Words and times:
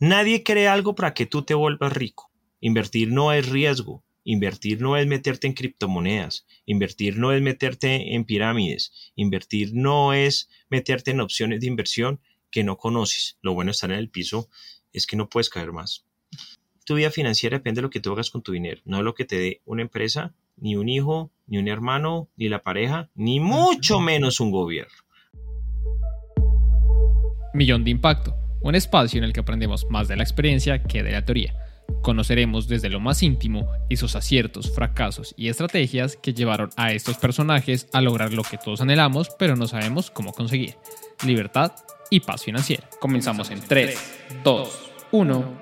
Nadie 0.00 0.42
cree 0.42 0.66
algo 0.66 0.94
para 0.94 1.12
que 1.12 1.26
tú 1.26 1.42
te 1.42 1.52
vuelvas 1.52 1.92
rico. 1.92 2.30
Invertir 2.60 3.12
no 3.12 3.34
es 3.34 3.46
riesgo. 3.50 4.02
Invertir 4.24 4.80
no 4.80 4.96
es 4.96 5.06
meterte 5.06 5.46
en 5.46 5.52
criptomonedas. 5.52 6.46
Invertir 6.64 7.18
no 7.18 7.32
es 7.32 7.42
meterte 7.42 8.14
en 8.14 8.24
pirámides. 8.24 9.12
Invertir 9.14 9.72
no 9.74 10.14
es 10.14 10.48
meterte 10.70 11.10
en 11.10 11.20
opciones 11.20 11.60
de 11.60 11.66
inversión 11.66 12.18
que 12.50 12.64
no 12.64 12.78
conoces. 12.78 13.36
Lo 13.42 13.52
bueno 13.52 13.68
de 13.68 13.72
estar 13.72 13.90
en 13.90 13.98
el 13.98 14.08
piso 14.08 14.48
es 14.94 15.06
que 15.06 15.16
no 15.16 15.28
puedes 15.28 15.50
caer 15.50 15.70
más. 15.70 16.06
Tu 16.86 16.94
vida 16.94 17.10
financiera 17.10 17.58
depende 17.58 17.80
de 17.80 17.82
lo 17.82 17.90
que 17.90 18.00
tú 18.00 18.10
hagas 18.10 18.30
con 18.30 18.42
tu 18.42 18.52
dinero, 18.52 18.80
no 18.86 18.96
de 18.96 19.02
lo 19.04 19.14
que 19.14 19.26
te 19.26 19.38
dé 19.38 19.60
una 19.66 19.82
empresa, 19.82 20.34
ni 20.56 20.76
un 20.76 20.88
hijo, 20.88 21.30
ni 21.46 21.58
un 21.58 21.68
hermano, 21.68 22.30
ni 22.36 22.48
la 22.48 22.62
pareja, 22.62 23.10
ni 23.14 23.38
mucho 23.38 24.00
menos 24.00 24.40
un 24.40 24.50
gobierno. 24.50 24.94
Millón 27.52 27.84
de 27.84 27.90
Impacto, 27.90 28.39
un 28.62 28.74
espacio 28.74 29.18
en 29.18 29.24
el 29.24 29.32
que 29.32 29.40
aprendemos 29.40 29.86
más 29.90 30.08
de 30.08 30.16
la 30.16 30.22
experiencia 30.22 30.82
que 30.82 31.02
de 31.02 31.12
la 31.12 31.24
teoría. 31.24 31.54
Conoceremos 32.02 32.68
desde 32.68 32.88
lo 32.88 33.00
más 33.00 33.22
íntimo 33.22 33.68
esos 33.88 34.14
aciertos, 34.14 34.72
fracasos 34.74 35.34
y 35.36 35.48
estrategias 35.48 36.16
que 36.16 36.32
llevaron 36.32 36.70
a 36.76 36.92
estos 36.92 37.18
personajes 37.18 37.88
a 37.92 38.00
lograr 38.00 38.32
lo 38.32 38.42
que 38.42 38.58
todos 38.58 38.80
anhelamos, 38.80 39.30
pero 39.38 39.56
no 39.56 39.66
sabemos 39.66 40.10
cómo 40.10 40.32
conseguir. 40.32 40.76
Libertad 41.26 41.72
y 42.10 42.20
paz 42.20 42.44
financiera. 42.44 42.88
Comenzamos 43.00 43.50
en 43.50 43.60
3, 43.60 43.98
2, 44.44 44.92
1. 45.12 45.60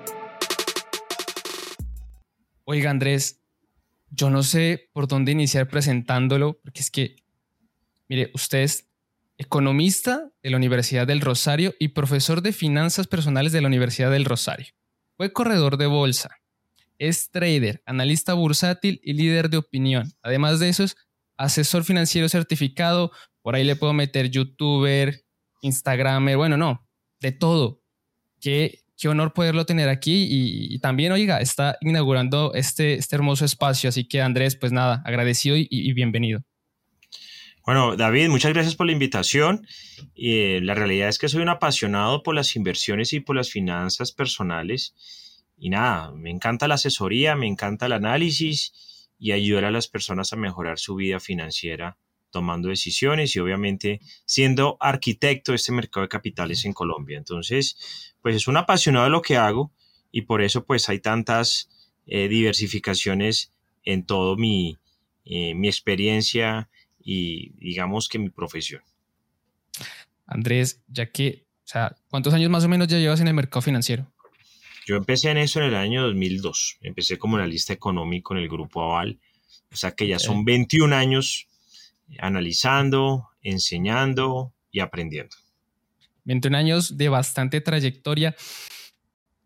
Oiga 2.65 2.91
Andrés, 2.91 3.41
yo 4.11 4.29
no 4.29 4.43
sé 4.43 4.89
por 4.93 5.07
dónde 5.07 5.31
iniciar 5.31 5.67
presentándolo, 5.67 6.59
porque 6.61 6.81
es 6.81 6.91
que, 6.91 7.15
mire, 8.07 8.29
usted 8.33 8.59
es 8.59 8.88
economista 9.39 10.29
de 10.43 10.49
la 10.49 10.57
Universidad 10.57 11.07
del 11.07 11.21
Rosario 11.21 11.73
y 11.79 11.89
profesor 11.89 12.41
de 12.41 12.51
finanzas 12.51 13.07
personales 13.07 13.53
de 13.53 13.61
la 13.61 13.67
Universidad 13.67 14.11
del 14.11 14.25
Rosario. 14.25 14.67
Fue 15.17 15.31
corredor 15.31 15.77
de 15.77 15.87
bolsa, 15.87 16.29
es 16.99 17.31
trader, 17.31 17.81
analista 17.85 18.33
bursátil 18.33 18.99
y 19.01 19.13
líder 19.13 19.49
de 19.49 19.57
opinión. 19.57 20.11
Además 20.21 20.59
de 20.59 20.67
eso, 20.67 20.83
es 20.83 20.97
asesor 21.37 21.85
financiero 21.85 22.27
certificado. 22.27 23.11
Por 23.41 23.55
ahí 23.55 23.63
le 23.63 23.77
puedo 23.77 23.93
meter 23.93 24.29
youtuber, 24.29 25.23
instagramer, 25.61 26.35
bueno, 26.35 26.57
no, 26.57 26.85
de 27.21 27.31
todo. 27.31 27.81
Qué, 28.41 28.83
qué 28.97 29.07
honor 29.07 29.33
poderlo 29.33 29.65
tener 29.65 29.87
aquí 29.87 30.27
y, 30.29 30.79
también, 30.79 31.13
oiga, 31.13 31.39
está 31.39 31.77
inaugurando 31.79 32.53
este, 32.55 32.95
este 32.95 33.15
hermoso 33.15 33.45
espacio. 33.45 33.87
Así 33.87 34.05
que 34.05 34.21
Andrés, 34.21 34.57
pues 34.57 34.73
nada, 34.73 35.01
agradecido 35.05 35.55
y 35.57 35.93
bienvenido. 35.93 36.43
Bueno, 37.69 37.95
David, 37.95 38.29
muchas 38.29 38.51
gracias 38.51 38.75
por 38.75 38.87
la 38.87 38.93
invitación. 38.93 39.67
Eh, 40.15 40.59
la 40.63 40.73
realidad 40.73 41.07
es 41.07 41.19
que 41.19 41.29
soy 41.29 41.43
un 41.43 41.49
apasionado 41.49 42.23
por 42.23 42.33
las 42.33 42.55
inversiones 42.55 43.13
y 43.13 43.19
por 43.19 43.35
las 43.35 43.51
finanzas 43.51 44.11
personales. 44.11 44.95
Y 45.55 45.69
nada, 45.69 46.11
me 46.13 46.31
encanta 46.31 46.67
la 46.67 46.73
asesoría, 46.73 47.35
me 47.35 47.45
encanta 47.45 47.85
el 47.85 47.91
análisis 47.91 48.73
y 49.19 49.33
ayudar 49.33 49.65
a 49.65 49.69
las 49.69 49.87
personas 49.87 50.33
a 50.33 50.35
mejorar 50.35 50.79
su 50.79 50.95
vida 50.95 51.19
financiera 51.19 51.99
tomando 52.31 52.69
decisiones 52.69 53.35
y 53.35 53.39
obviamente 53.39 54.01
siendo 54.25 54.77
arquitecto 54.79 55.51
de 55.51 55.57
este 55.57 55.71
mercado 55.71 56.05
de 56.05 56.09
capitales 56.09 56.65
en 56.65 56.73
Colombia. 56.73 57.19
Entonces, 57.19 58.15
pues 58.23 58.35
es 58.35 58.47
un 58.47 58.57
apasionado 58.57 59.05
de 59.05 59.11
lo 59.11 59.21
que 59.21 59.37
hago 59.37 59.71
y 60.11 60.23
por 60.23 60.41
eso 60.41 60.65
pues 60.65 60.89
hay 60.89 61.01
tantas 61.01 61.69
eh, 62.07 62.29
diversificaciones 62.29 63.53
en 63.83 64.07
todo 64.07 64.37
mi, 64.37 64.79
eh, 65.23 65.53
mi 65.53 65.67
experiencia 65.67 66.67
y 66.99 67.51
digamos 67.59 68.09
que 68.09 68.19
mi 68.19 68.29
profesión. 68.29 68.81
Andrés, 70.25 70.81
ya 70.87 71.11
que, 71.11 71.45
o 71.65 71.67
sea, 71.67 71.95
¿cuántos 72.09 72.33
años 72.33 72.49
más 72.49 72.63
o 72.63 72.69
menos 72.69 72.87
ya 72.87 72.97
llevas 72.97 73.19
en 73.21 73.27
el 73.27 73.33
mercado 73.33 73.61
financiero? 73.61 74.11
Yo 74.85 74.95
empecé 74.95 75.29
en 75.29 75.37
eso 75.37 75.59
en 75.59 75.67
el 75.67 75.75
año 75.75 76.03
2002. 76.03 76.77
Empecé 76.81 77.17
como 77.17 77.37
analista 77.37 77.73
económico 77.73 78.33
en 78.33 78.41
el 78.41 78.49
grupo 78.49 78.83
Aval. 78.83 79.19
O 79.71 79.75
sea 79.75 79.91
que 79.91 80.07
ya 80.07 80.17
son 80.17 80.45
21 80.45 80.95
años 80.95 81.47
analizando, 82.19 83.29
enseñando 83.41 84.53
y 84.71 84.79
aprendiendo. 84.79 85.35
21 86.23 86.57
años 86.57 86.97
de 86.97 87.09
bastante 87.09 87.61
trayectoria. 87.61 88.35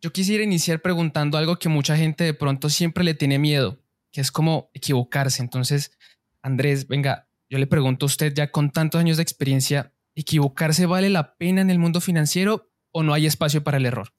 Yo 0.01 0.11
quisiera 0.11 0.43
iniciar 0.43 0.81
preguntando 0.81 1.37
algo 1.37 1.57
que 1.57 1.69
mucha 1.69 1.97
gente 1.97 2.23
de 2.23 2.33
pronto 2.33 2.69
siempre 2.69 3.03
le 3.03 3.13
tiene 3.13 3.39
miedo, 3.39 3.79
que 4.11 4.21
es 4.21 4.31
como 4.31 4.69
equivocarse. 4.73 5.41
Entonces, 5.41 5.97
Andrés, 6.41 6.87
venga, 6.87 7.27
yo 7.53 7.59
le 7.59 7.67
pregunto 7.67 8.05
a 8.05 8.07
usted, 8.07 8.33
ya 8.33 8.49
con 8.49 8.71
tantos 8.71 8.99
años 8.99 9.17
de 9.17 9.21
experiencia, 9.21 9.93
¿equivocarse 10.15 10.87
vale 10.87 11.11
la 11.11 11.35
pena 11.35 11.61
en 11.61 11.69
el 11.69 11.77
mundo 11.77 12.01
financiero 12.01 12.71
o 12.91 13.03
no 13.03 13.13
hay 13.13 13.27
espacio 13.27 13.63
para 13.63 13.77
el 13.77 13.85
error? 13.85 14.11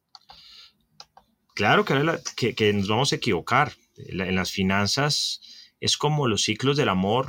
Claro 1.57 1.85
que, 1.85 2.73
nos 2.73 2.87
vamos 2.87 3.13
a 3.13 3.17
equivocar. 3.17 3.73
En 3.97 4.37
las 4.37 4.53
finanzas 4.53 5.41
es 5.81 5.97
como 5.97 6.29
los 6.29 6.45
ciclos 6.45 6.77
del 6.77 6.89
amor 6.89 7.27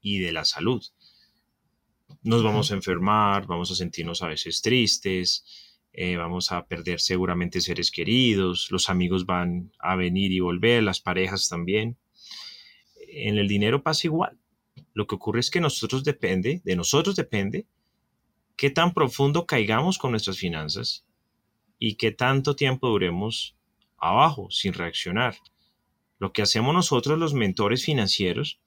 y 0.00 0.20
de 0.20 0.32
la 0.32 0.46
salud. 0.46 0.82
Nos 2.22 2.42
vamos 2.42 2.70
a 2.70 2.74
enfermar, 2.74 3.46
vamos 3.46 3.70
a 3.72 3.74
sentirnos 3.74 4.22
a 4.22 4.28
veces 4.28 4.62
tristes, 4.62 5.44
eh, 5.92 6.16
vamos 6.16 6.50
a 6.50 6.64
perder 6.64 6.98
seguramente 6.98 7.60
seres 7.60 7.90
queridos, 7.90 8.68
los 8.70 8.88
amigos 8.88 9.26
van 9.26 9.70
a 9.80 9.96
venir 9.96 10.32
y 10.32 10.40
volver, 10.40 10.82
las 10.82 11.00
parejas 11.00 11.50
también. 11.50 11.98
En 13.06 13.36
el 13.36 13.48
dinero 13.48 13.82
pasa 13.82 14.06
igual. 14.06 14.38
Lo 14.92 15.06
que 15.06 15.14
ocurre 15.14 15.40
es 15.40 15.50
que 15.50 15.60
nosotros 15.60 16.04
depende, 16.04 16.60
de 16.64 16.76
nosotros 16.76 17.16
depende 17.16 17.66
qué 18.56 18.70
tan 18.70 18.94
profundo 18.94 19.46
caigamos 19.46 19.98
con 19.98 20.12
nuestras 20.12 20.38
finanzas 20.38 21.04
y 21.78 21.96
qué 21.96 22.12
tanto 22.12 22.54
tiempo 22.54 22.88
duremos 22.88 23.56
abajo 23.98 24.50
sin 24.50 24.72
reaccionar. 24.72 25.36
Lo 26.18 26.32
que 26.32 26.42
hacemos 26.42 26.74
nosotros 26.74 27.18
los 27.18 27.34
mentores 27.34 27.84
financieros 27.84 28.60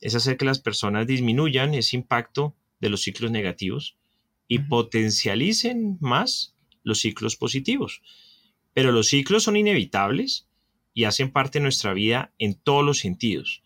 es 0.00 0.14
hacer 0.14 0.36
que 0.36 0.44
las 0.44 0.58
personas 0.58 1.06
disminuyan 1.06 1.74
ese 1.74 1.96
impacto 1.96 2.54
de 2.80 2.88
los 2.88 3.02
ciclos 3.02 3.30
negativos 3.30 3.96
y 4.48 4.60
potencialicen 4.60 5.98
más 6.00 6.56
los 6.82 7.00
ciclos 7.00 7.36
positivos. 7.36 8.02
Pero 8.72 8.92
los 8.92 9.08
ciclos 9.08 9.44
son 9.44 9.56
inevitables 9.56 10.48
y 10.94 11.04
hacen 11.04 11.30
parte 11.30 11.58
de 11.58 11.64
nuestra 11.64 11.92
vida 11.92 12.32
en 12.38 12.54
todos 12.54 12.84
los 12.84 12.98
sentidos. 12.98 13.62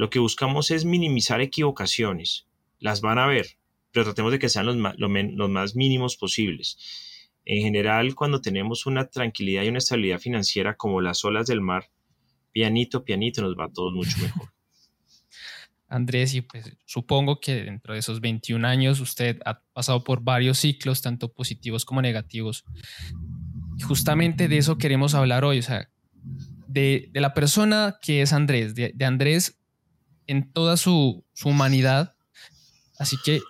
Lo 0.00 0.08
que 0.08 0.18
buscamos 0.18 0.70
es 0.70 0.86
minimizar 0.86 1.42
equivocaciones. 1.42 2.46
Las 2.78 3.02
van 3.02 3.18
a 3.18 3.26
ver, 3.26 3.58
pero 3.92 4.06
tratemos 4.06 4.32
de 4.32 4.38
que 4.38 4.48
sean 4.48 4.64
los 4.64 5.50
más, 5.50 5.76
mínimos 5.76 6.16
posibles. 6.16 6.78
En 7.44 7.60
general, 7.60 8.14
cuando 8.14 8.40
tenemos 8.40 8.86
una 8.86 9.10
tranquilidad 9.10 9.62
y 9.62 9.68
una 9.68 9.76
estabilidad 9.76 10.18
financiera 10.18 10.74
como 10.74 11.02
las 11.02 11.22
olas 11.26 11.48
del 11.48 11.60
mar, 11.60 11.90
pianito, 12.50 13.04
pianito, 13.04 13.42
nos 13.42 13.54
va 13.54 13.70
todo 13.70 13.90
mucho 13.90 14.16
mejor. 14.22 14.48
Andrés, 15.86 16.32
y 16.32 16.40
pues 16.40 16.78
supongo 16.86 17.38
que 17.38 17.56
dentro 17.56 17.92
de 17.92 18.00
esos 18.00 18.22
21 18.22 18.66
años 18.66 19.00
usted 19.00 19.38
ha 19.44 19.60
pasado 19.74 20.02
por 20.02 20.22
varios 20.22 20.60
ciclos, 20.60 21.02
tanto 21.02 21.30
positivos 21.30 21.84
como 21.84 22.00
negativos. 22.00 22.64
Y 23.76 23.82
justamente 23.82 24.48
de 24.48 24.56
eso 24.56 24.78
queremos 24.78 25.12
hablar 25.12 25.44
hoy, 25.44 25.58
o 25.58 25.62
sea, 25.62 25.90
de, 26.68 27.10
la 27.12 27.34
persona 27.34 27.98
que 28.00 28.22
es 28.22 28.32
Andrés, 28.32 28.74
de, 28.74 28.92
de 28.94 29.04
Andrés 29.04 29.59
en 30.30 30.52
toda 30.52 30.76
su, 30.76 31.24
humanidad. 31.44 32.14
Así 32.98 33.16
que 33.24 33.40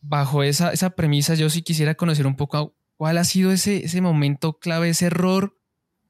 bajo 0.00 0.42
esa, 0.42 0.72
esa, 0.72 0.90
premisa 0.96 1.34
yo 1.34 1.50
sí 1.50 1.62
quisiera 1.62 1.96
conocer 1.96 2.26
un 2.26 2.36
poco 2.36 2.74
cuál 2.96 3.18
ha 3.18 3.24
sido 3.24 3.52
ese, 3.52 3.84
ese 3.84 4.00
momento 4.00 4.58
clave, 4.58 4.88
ese 4.88 5.06
error 5.06 5.58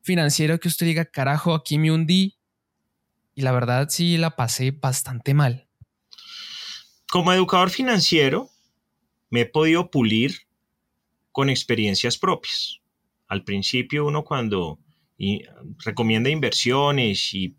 financiero 0.03 0.61
que 0.61 0.69
usted 0.69 0.87
diga, 0.87 1.05
carajo, 1.05 1.55
aquí 1.55 1.79
me 1.79 1.91
hundí. 1.91 2.37
Y 3.35 3.43
la 3.43 3.51
verdad 3.51 3.89
sí 3.91 4.17
la 4.17 4.37
pasé 4.37 4.71
bastante 4.71 5.35
mal. 5.35 5.67
Como 7.11 7.33
educador 7.33 7.71
financiero, 7.71 8.51
me 9.31 9.41
he 9.41 9.47
podido 9.47 9.91
pulir 9.91 10.43
con 11.33 11.51
experiencias 11.51 12.17
propias. 12.19 12.79
Al 13.27 13.43
principio 13.43 14.07
uno 14.07 14.23
cuando 14.23 14.79
recomienda 15.85 16.31
inversiones 16.31 17.35
y 17.35 17.57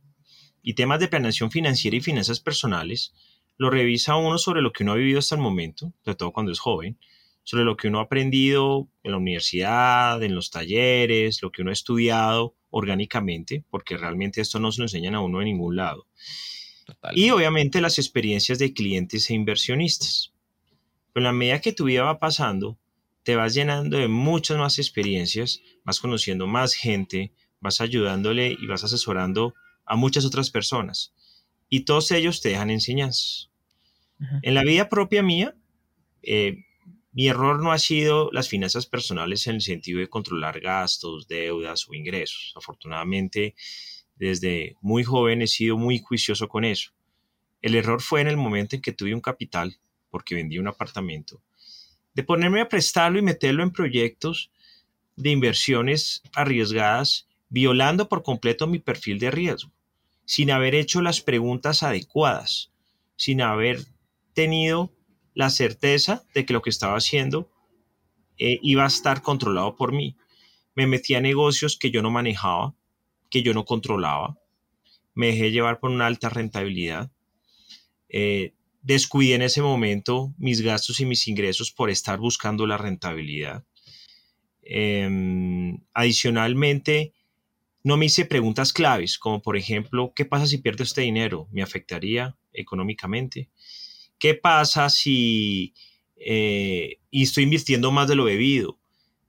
y 0.68 0.74
temas 0.74 1.00
de 1.00 1.08
planeación 1.08 1.52
financiera 1.52 1.96
y 1.96 2.02
finanzas 2.02 2.40
personales, 2.40 3.14
lo 3.56 3.70
revisa 3.70 4.16
uno 4.16 4.40
sobre 4.40 4.64
lo 4.64 4.74
que 4.74 4.82
uno 4.82 4.94
ha 4.94 4.96
vivido 4.96 5.20
hasta 5.20 5.36
el 5.36 5.42
momento, 5.42 5.94
sobre 6.04 6.16
todo 6.16 6.34
cuando 6.34 6.52
es 6.52 6.60
joven, 6.60 6.98
sobre 7.44 7.64
lo 7.64 7.78
que 7.78 7.88
uno 7.88 8.00
ha 8.00 8.04
aprendido 8.06 8.90
en 9.04 9.12
la 9.12 9.18
universidad, 9.18 10.24
en 10.24 10.34
los 10.34 10.50
talleres, 10.50 11.44
lo 11.44 11.52
que 11.52 11.62
uno 11.62 11.70
ha 11.70 11.74
estudiado 11.74 12.56
orgánicamente, 12.72 13.64
porque 13.70 13.96
realmente 13.96 14.42
esto 14.42 14.60
no 14.60 14.72
se 14.72 14.80
lo 14.80 14.86
enseñan 14.86 15.14
a 15.14 15.22
uno 15.22 15.40
en 15.40 15.46
ningún 15.46 15.76
lado. 15.76 16.08
Y 17.14 17.30
obviamente 17.30 17.80
las 17.80 18.00
experiencias 18.00 18.58
de 18.58 18.74
clientes 18.74 19.30
e 19.30 19.36
inversionistas. 19.36 20.34
Pero 21.14 21.22
en 21.22 21.26
la 21.26 21.32
medida 21.32 21.62
que 21.62 21.74
tu 21.74 21.86
vida 21.86 22.02
va 22.02 22.18
pasando, 22.18 22.80
te 23.22 23.36
vas 23.36 23.54
llenando 23.54 23.98
de 23.98 24.08
muchas 24.08 24.58
más 24.58 24.80
experiencias, 24.80 25.62
vas 25.84 26.00
conociendo 26.00 26.48
más 26.48 26.74
gente, 26.74 27.34
vas 27.60 27.82
ayudándole 27.82 28.58
y 28.60 28.66
vas 28.66 28.84
asesorando 28.84 29.54
a 29.86 29.96
muchas 29.96 30.26
otras 30.26 30.50
personas. 30.50 31.14
Y 31.70 31.82
todos 31.82 32.12
ellos 32.12 32.42
te 32.42 32.50
dejan 32.50 32.70
enseñanzas. 32.70 33.50
En 34.42 34.54
la 34.54 34.64
vida 34.64 34.88
propia 34.88 35.22
mía, 35.22 35.56
eh, 36.22 36.64
Mi 37.18 37.30
error 37.30 37.64
no 37.64 37.72
ha 37.72 37.80
sido 37.80 38.30
las 38.34 38.50
finanzas 38.50 38.88
personales 38.88 39.48
en 39.48 39.56
el 39.56 39.62
sentido 39.62 40.00
de 40.02 40.10
controlar 40.10 40.60
gastos, 40.60 41.30
deudas 41.30 41.88
o 41.88 41.94
ingresos. 41.94 42.52
Afortunadamente, 42.58 43.56
desde 44.16 44.76
muy 44.82 45.06
joven 45.06 45.42
he 45.42 45.48
sido 45.48 45.78
muy 45.78 46.00
juicioso 46.00 46.50
con 46.50 46.66
eso. 46.66 46.92
El 47.62 47.76
error 47.76 48.02
fue 48.02 48.20
en 48.20 48.28
el 48.28 48.36
momento 48.36 48.76
en 48.76 48.82
que 48.82 48.92
tuve 48.92 49.14
un 49.14 49.22
capital, 49.22 49.78
porque 50.10 50.36
vendí 50.36 50.58
un 50.60 50.68
apartamento, 50.68 51.42
de 52.14 52.24
ponerme 52.24 52.60
a 52.60 52.68
prestarlo 52.68 53.18
y 53.18 53.22
meterlo 53.22 53.64
en 53.64 53.72
proyectos 53.72 54.52
de 55.16 55.30
inversiones 55.30 56.22
arriesgadas, 56.34 57.30
violando 57.48 58.10
por 58.10 58.24
completo 58.24 58.68
mi 58.68 58.80
perfil 58.80 59.20
de 59.20 59.32
riesgo, 59.32 59.72
sin 60.26 60.52
haber 60.52 60.76
hecho 60.76 61.02
las 61.02 61.22
preguntas 61.22 61.84
adecuadas, 61.84 62.72
sin 63.16 63.42
haber 63.42 63.86
tenido 64.34 64.92
la 65.34 65.50
certeza 65.50 66.24
de 66.34 66.46
que 66.46 66.54
lo 66.54 66.62
que 66.62 66.70
estaba 66.70 66.98
haciendo 66.98 67.52
eh, 68.38 68.60
iba 68.62 68.84
a 68.84 68.88
estar 68.88 69.22
controlado 69.22 69.76
por 69.76 69.94
mí. 69.94 70.18
Me 70.76 70.88
metí 70.88 71.16
a 71.16 71.22
negocios 71.22 71.78
que 71.78 71.92
yo 71.92 72.02
no 72.02 72.12
manejaba, 72.12 72.76
que 73.30 73.44
yo 73.44 73.54
no 73.54 73.66
controlaba. 73.66 74.38
Me 75.14 75.28
dejé 75.28 75.52
llevar 75.52 75.80
por 75.80 75.92
una 75.92 76.08
alta 76.08 76.30
rentabilidad. 76.30 77.12
Eh, 78.10 78.54
descuidé 78.82 79.36
en 79.36 79.42
ese 79.42 79.62
momento 79.62 80.34
mis 80.38 80.62
gastos 80.62 81.00
y 81.00 81.06
mis 81.06 81.28
ingresos 81.28 81.72
por 81.72 81.90
estar 81.90 82.20
buscando 82.20 82.68
la 82.68 82.78
rentabilidad. 82.78 83.64
Em, 84.62 85.80
adicionalmente, 85.94 87.14
no 87.86 87.98
me 87.98 88.08
hice 88.08 88.26
preguntas 88.26 88.74
claves, 88.74 89.20
como 89.20 89.44
por 89.44 89.56
ejemplo, 89.56 90.12
¿qué 90.16 90.26
pasa 90.26 90.48
si 90.48 90.58
pierdo 90.58 90.82
este 90.84 91.02
dinero? 91.02 91.48
¿Me 91.52 91.62
afectaría 91.62 92.36
económicamente? 92.52 93.48
¿Qué 94.18 94.34
pasa 94.34 94.90
si 94.90 95.76
eh, 96.16 96.98
y 97.12 97.22
estoy 97.22 97.44
invirtiendo 97.44 97.92
más 97.92 98.08
de 98.08 98.16
lo 98.16 98.26
debido? 98.26 98.80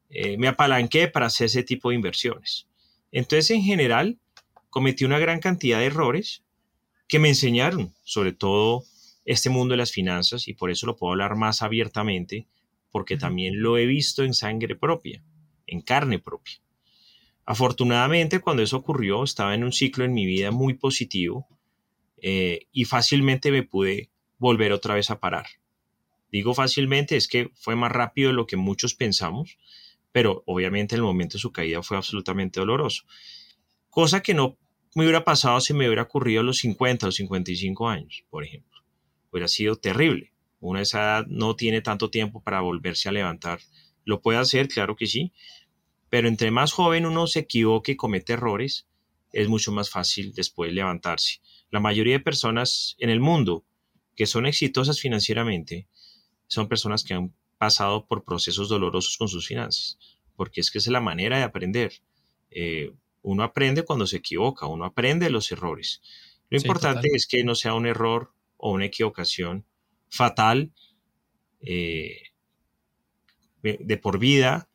Eh, 0.08 0.38
me 0.38 0.49
apalanqué 0.49 1.06
para 1.06 1.26
hacer 1.26 1.49
ese 1.49 1.64
tipo 1.64 1.91
de 1.91 1.97
inversiones. 1.97 2.67
Entonces, 3.12 3.50
en 3.50 3.62
general, 3.62 4.19
cometí 4.70 5.05
una 5.05 5.19
gran 5.19 5.38
cantidad 5.38 5.81
de 5.81 5.87
errores 5.87 6.43
que 7.08 7.19
me 7.19 7.29
enseñaron, 7.29 7.93
sobre 8.05 8.32
todo 8.32 8.85
este 9.26 9.50
mundo 9.50 9.73
de 9.73 9.79
las 9.79 9.93
finanzas, 9.93 10.49
y 10.49 10.55
por 10.55 10.70
eso 10.70 10.87
lo 10.87 10.97
puedo 10.97 11.12
hablar 11.12 11.37
más 11.37 11.61
abiertamente, 11.61 12.47
porque 12.91 13.19
también 13.19 13.61
lo 13.61 13.76
he 13.76 13.85
visto 13.85 14.25
en 14.25 14.32
sangre 14.32 14.76
propia, 14.76 15.23
en 15.67 15.82
carne 15.82 16.19
propia. 16.19 16.58
Afortunadamente, 17.46 18.40
cuando 18.40 18.62
eso 18.64 18.76
ocurrió, 18.76 19.22
estaba 19.22 19.54
en 19.54 19.62
un 19.62 19.72
ciclo 19.72 20.04
en 20.04 20.12
mi 20.12 20.26
vida 20.26 20.50
muy 20.50 20.75
positivo 20.75 21.46
eh, 22.20 22.66
y 22.72 22.84
fácilmente 22.84 23.52
me 23.52 23.62
pude 23.62 24.10
volver 24.38 24.72
otra 24.72 24.96
vez 24.96 25.10
a 25.10 25.20
parar. 25.20 25.46
Digo 26.32 26.54
fácilmente, 26.54 27.16
es 27.16 27.28
que 27.28 27.50
fue 27.54 27.76
más 27.76 27.93
rápido 27.93 28.28
de 28.31 28.34
lo 28.34 28.46
que 28.46 28.56
muchos 28.56 28.94
pensamos, 28.94 29.58
pero 30.10 30.43
obviamente 30.46 30.96
el 30.96 31.02
momento 31.02 31.34
de 31.34 31.40
su 31.40 31.52
caída 31.52 31.82
fue 31.82 31.96
absolutamente 31.96 32.58
doloroso. 32.58 33.04
Cosa 33.90 34.22
que 34.22 34.34
no 34.34 34.58
me 34.96 35.04
hubiera 35.04 35.25
pasado 35.25 35.60
si 35.60 35.72
me 35.72 35.87
hubiera 35.87 36.02
ocurrido 36.02 36.40
a 36.40 36.44
los 36.44 36.58
50 36.58 37.06
o 37.06 37.12
55 37.12 37.88
años, 37.88 38.25
por 38.28 38.44
ejemplo. 38.44 38.82
Hubiera 39.31 39.46
sido 39.46 39.76
terrible. 39.76 40.32
Una 40.58 40.81
de 40.81 40.84
esa 40.84 41.00
edad 41.00 41.26
no 41.28 41.54
tiene 41.54 41.81
tanto 41.81 42.10
tiempo 42.10 42.43
para 42.43 42.60
volverse 42.60 43.08
a 43.08 43.12
levantar. 43.12 43.60
¿Lo 44.04 44.20
puede 44.20 44.38
hacer? 44.38 44.69
Claro 44.69 44.96
que 44.96 45.06
sí. 45.06 45.32
Pero 46.08 46.29
entre 46.29 46.50
más 46.50 46.73
joven 46.73 47.06
uno 47.06 47.26
se 47.26 47.41
equivoque 47.41 47.93
y 47.93 47.97
comete 47.97 48.35
errores, 48.35 48.87
es 49.32 49.49
mucho 49.49 49.73
más 49.73 49.91
fácil 49.91 50.32
después 50.35 50.73
levantarse. 50.73 51.41
La 51.70 51.81
mayoría 51.81 52.14
de 52.14 52.20
personas 52.25 52.94
en 52.99 53.11
el 53.11 53.20
mundo 53.20 53.64
que 54.14 54.26
son 54.26 54.47
exitosas 54.47 55.00
financieramente 55.00 55.88
son 56.47 56.69
personas 56.69 57.05
que 57.05 57.14
han 57.14 57.35
pasado 57.58 58.06
por 58.06 58.25
procesos 58.25 58.69
dolorosos 58.69 59.17
con 59.17 59.29
sus 59.29 59.47
finanzas, 59.47 59.99
porque 60.37 60.61
es 60.61 60.70
que 60.70 60.79
es 60.79 60.87
la 60.87 61.00
manera 61.00 61.38
de 61.38 61.44
aprender. 61.44 61.93
Eh, 62.50 62.93
uno 63.23 63.43
aprende 63.43 63.82
cuando 63.82 64.06
se 64.06 64.19
equivoca, 64.19 64.67
uno 64.67 64.85
aprende 64.85 65.29
los 65.31 65.50
errores. 65.50 66.00
Lo 66.49 66.56
importante 66.56 67.08
es 67.12 67.26
que 67.26 67.43
no 67.43 67.55
sea 67.55 67.75
un 67.75 67.87
error 67.87 68.32
o 68.56 68.73
una 68.73 68.87
equivocación 68.87 69.67
fatal 70.08 70.73
eh, 71.61 72.31
de 73.62 73.97
por 73.97 74.19
vida 74.19 74.66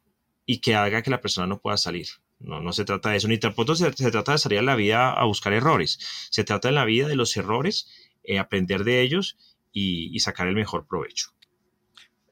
y 0.52 0.60
que 0.60 0.76
haga 0.76 1.02
que 1.02 1.10
la 1.10 1.22
persona 1.22 1.48
no 1.48 1.62
pueda 1.62 1.78
salir. 1.78 2.08
No, 2.40 2.60
no 2.60 2.74
se 2.74 2.84
trata 2.84 3.12
de 3.12 3.16
eso, 3.16 3.30
ni 3.30 3.38
tampoco 3.38 3.74
se, 3.74 3.90
trata 3.90 4.34
de 4.34 4.38
salir 4.38 4.60
a 4.60 4.64
la 4.64 4.76
vida 4.76 5.14
a 5.14 5.24
buscar 5.24 5.54
errores. 5.54 5.98
Se 6.30 6.44
trata 6.44 6.68
en 6.68 6.76
la 6.76 6.84
vida 6.84 7.08
de 7.08 7.16
los 7.16 7.38
errores 7.38 7.88
eh, 8.26 8.38
aprender 8.38 8.84
de 8.84 9.02
ellos 9.02 9.38
y, 9.72 10.20
sacar 10.20 10.50
el 10.50 10.56
mejor 10.56 10.86
provecho. 10.88 11.30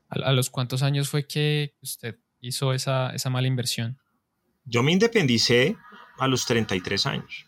¿A, 0.10 0.34
los 0.34 0.50
cuántos 0.50 0.84
años 0.84 1.08
fue 1.08 1.28
que 1.28 1.76
usted 1.82 2.18
hizo 2.42 2.74
esa, 2.74 3.12
esa 3.12 3.30
mala 3.30 3.48
inversión? 3.48 3.98
Yo 4.66 4.84
me 4.84 4.92
independicé 4.92 5.78
a 6.18 6.28
los 6.28 6.46
33 6.46 7.06
años. 7.06 7.48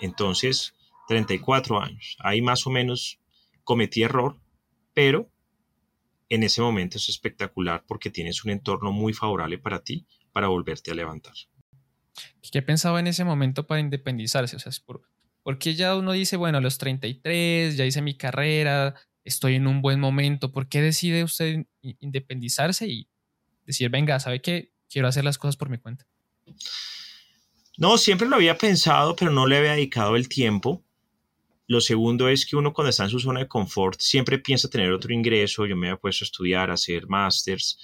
Entonces, 0.00 0.72
34 1.08 1.78
años. 1.78 2.16
Ahí 2.20 2.40
más 2.40 2.66
o 2.66 2.70
menos 2.70 3.20
cometí 3.64 4.02
error, 4.02 4.40
pero 4.94 5.28
en 6.30 6.44
ese 6.44 6.62
momento 6.62 6.96
es 6.96 7.08
espectacular 7.08 7.84
porque 7.86 8.08
tienes 8.08 8.44
un 8.44 8.52
entorno 8.52 8.92
muy 8.92 9.12
favorable 9.12 9.58
para 9.58 9.82
ti 9.82 10.06
para 10.32 10.46
volverte 10.48 10.92
a 10.92 10.94
levantar. 10.94 11.34
¿Qué 12.50 12.62
pensaba 12.62 13.00
en 13.00 13.08
ese 13.08 13.24
momento 13.24 13.66
para 13.66 13.80
independizarse? 13.80 14.56
O 14.56 14.58
sea, 14.58 14.70
es 14.70 14.80
por, 14.80 15.02
porque 15.42 15.74
ya 15.74 15.96
uno 15.96 16.12
dice, 16.12 16.36
bueno, 16.36 16.58
a 16.58 16.60
los 16.60 16.78
33, 16.78 17.76
ya 17.76 17.84
hice 17.84 18.00
mi 18.00 18.16
carrera, 18.16 18.94
estoy 19.24 19.56
en 19.56 19.66
un 19.66 19.82
buen 19.82 20.00
momento. 20.00 20.52
¿Por 20.52 20.68
qué 20.68 20.80
decide 20.80 21.24
usted 21.24 21.66
independizarse 21.82 22.86
y 22.86 23.08
decir, 23.66 23.90
venga, 23.90 24.18
¿sabe 24.20 24.40
qué? 24.40 24.72
Quiero 24.88 25.08
hacer 25.08 25.24
las 25.24 25.38
cosas 25.38 25.56
por 25.56 25.68
mi 25.68 25.78
cuenta. 25.78 26.06
No, 27.76 27.98
siempre 27.98 28.28
lo 28.28 28.36
había 28.36 28.58
pensado, 28.58 29.16
pero 29.16 29.30
no 29.30 29.46
le 29.46 29.56
había 29.56 29.72
dedicado 29.72 30.16
el 30.16 30.28
tiempo. 30.28 30.84
Lo 31.70 31.80
segundo 31.80 32.28
es 32.28 32.46
que 32.46 32.56
uno 32.56 32.72
cuando 32.72 32.90
está 32.90 33.04
en 33.04 33.10
su 33.10 33.20
zona 33.20 33.38
de 33.38 33.46
confort 33.46 34.00
siempre 34.00 34.40
piensa 34.40 34.68
tener 34.68 34.90
otro 34.90 35.14
ingreso. 35.14 35.66
Yo 35.66 35.76
me 35.76 35.86
había 35.86 36.00
puesto 36.00 36.24
a 36.24 36.26
estudiar, 36.26 36.68
a 36.68 36.74
hacer 36.74 37.06
másters, 37.06 37.78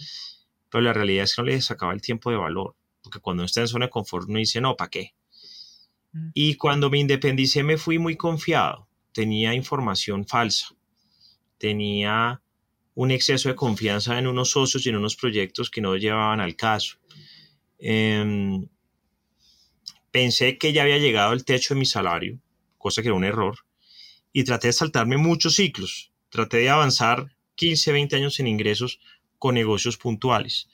pero 0.68 0.82
la 0.82 0.92
realidad 0.92 1.22
es 1.22 1.36
que 1.36 1.42
no 1.42 1.46
le 1.46 1.60
sacaba 1.60 1.92
el 1.92 2.00
tiempo 2.00 2.32
de 2.32 2.36
valor. 2.36 2.74
Porque 3.00 3.20
cuando 3.20 3.42
uno 3.42 3.46
está 3.46 3.60
en 3.60 3.68
zona 3.68 3.86
de 3.86 3.90
confort 3.90 4.28
uno 4.28 4.40
dice, 4.40 4.60
no, 4.60 4.74
¿para 4.74 4.90
qué? 4.90 5.14
Y 6.34 6.56
cuando 6.56 6.90
me 6.90 6.98
independicé 6.98 7.62
me 7.62 7.76
fui 7.76 8.00
muy 8.00 8.16
confiado. 8.16 8.88
Tenía 9.12 9.54
información 9.54 10.26
falsa. 10.26 10.74
Tenía 11.56 12.42
un 12.94 13.12
exceso 13.12 13.48
de 13.48 13.54
confianza 13.54 14.18
en 14.18 14.26
unos 14.26 14.50
socios 14.50 14.84
y 14.84 14.88
en 14.88 14.96
unos 14.96 15.14
proyectos 15.14 15.70
que 15.70 15.80
no 15.80 15.94
llevaban 15.94 16.40
al 16.40 16.56
caso. 16.56 16.96
Em, 17.78 18.66
pensé 20.10 20.58
que 20.58 20.72
ya 20.72 20.82
había 20.82 20.98
llegado 20.98 21.32
el 21.32 21.44
techo 21.44 21.74
de 21.74 21.78
mi 21.78 21.86
salario, 21.86 22.40
cosa 22.78 23.00
que 23.00 23.08
era 23.08 23.14
un 23.14 23.24
error, 23.24 23.56
y 24.38 24.44
traté 24.44 24.66
de 24.66 24.74
saltarme 24.74 25.16
muchos 25.16 25.54
ciclos. 25.54 26.12
Traté 26.28 26.58
de 26.58 26.68
avanzar 26.68 27.34
15, 27.54 27.90
20 27.90 28.16
años 28.16 28.38
en 28.38 28.48
ingresos 28.48 29.00
con 29.38 29.54
negocios 29.54 29.96
puntuales. 29.96 30.68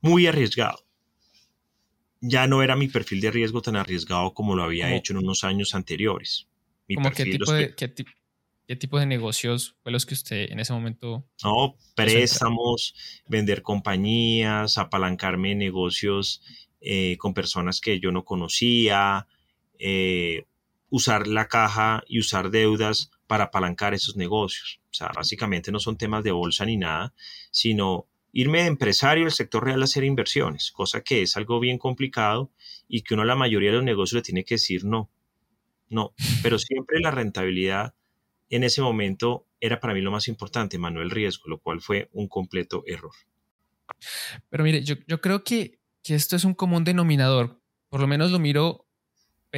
Muy 0.00 0.26
arriesgado 0.26 0.84
ya 2.20 2.48
no 2.48 2.64
era 2.64 2.74
mi 2.74 2.88
perfil 2.88 3.20
de 3.20 3.30
riesgo 3.30 3.62
tan 3.62 3.76
arriesgado 3.76 4.34
como 4.34 4.56
lo 4.56 4.64
había 4.64 4.92
hecho 4.92 5.12
en 5.12 5.18
unos 5.18 5.44
años 5.44 5.76
anteriores. 5.76 6.48
qué, 6.88 6.96
tipo 7.24 7.52
de, 7.52 7.76
qué, 7.76 8.74
tipo 8.74 8.98
de 8.98 9.06
negocios 9.06 9.76
fue 9.84 9.92
los 9.92 10.04
que 10.04 10.14
usted 10.14 10.50
en 10.50 10.58
ese 10.58 10.72
momento... 10.72 11.24
No, 11.44 11.76
préstamos, 11.94 12.96
vender 13.28 13.62
compañías, 13.62 14.78
apalancarme 14.78 15.52
en 15.52 15.58
negocios 15.58 16.42
eh, 16.80 17.16
con 17.18 17.34
personas 17.34 17.80
que 17.80 18.00
yo 18.00 18.10
no 18.10 18.24
conocía, 18.24 19.28
eh, 19.78 20.44
usar 20.90 21.26
la 21.26 21.48
caja 21.48 22.02
y 22.06 22.18
usar 22.18 22.50
deudas 22.50 23.10
para 23.26 23.44
apalancar 23.44 23.94
esos 23.94 24.16
negocios. 24.16 24.80
O 24.90 24.94
sea, 24.94 25.10
básicamente 25.14 25.70
no 25.70 25.80
son 25.80 25.96
temas 25.96 26.24
de 26.24 26.32
bolsa 26.32 26.64
ni 26.64 26.76
nada, 26.76 27.14
sino 27.50 28.06
irme 28.32 28.62
de 28.62 28.68
empresario 28.68 29.24
al 29.24 29.32
sector 29.32 29.64
real 29.64 29.80
a 29.82 29.84
hacer 29.84 30.04
inversiones, 30.04 30.70
cosa 30.72 31.02
que 31.02 31.22
es 31.22 31.36
algo 31.36 31.60
bien 31.60 31.78
complicado 31.78 32.50
y 32.86 33.02
que 33.02 33.14
uno 33.14 33.22
a 33.22 33.26
la 33.26 33.36
mayoría 33.36 33.70
de 33.70 33.76
los 33.76 33.84
negocios 33.84 34.16
le 34.16 34.22
tiene 34.22 34.44
que 34.44 34.54
decir 34.54 34.84
no, 34.84 35.10
no, 35.88 36.14
pero 36.42 36.58
siempre 36.58 37.00
la 37.00 37.10
rentabilidad 37.10 37.94
en 38.50 38.64
ese 38.64 38.82
momento 38.82 39.46
era 39.60 39.80
para 39.80 39.94
mí 39.94 40.00
lo 40.00 40.10
más 40.10 40.28
importante, 40.28 40.78
Manuel 40.78 41.10
Riesgo, 41.10 41.48
lo 41.48 41.58
cual 41.58 41.80
fue 41.80 42.08
un 42.12 42.28
completo 42.28 42.82
error. 42.86 43.12
Pero 44.48 44.64
mire, 44.64 44.82
yo, 44.82 45.20
creo 45.20 45.44
que, 45.44 45.80
que 46.02 46.14
esto 46.14 46.36
es 46.36 46.44
un 46.44 46.54
común 46.54 46.84
denominador, 46.84 47.60
por 47.88 48.00
lo 48.00 48.06
menos 48.06 48.30
lo 48.30 48.38
miro 48.38 48.87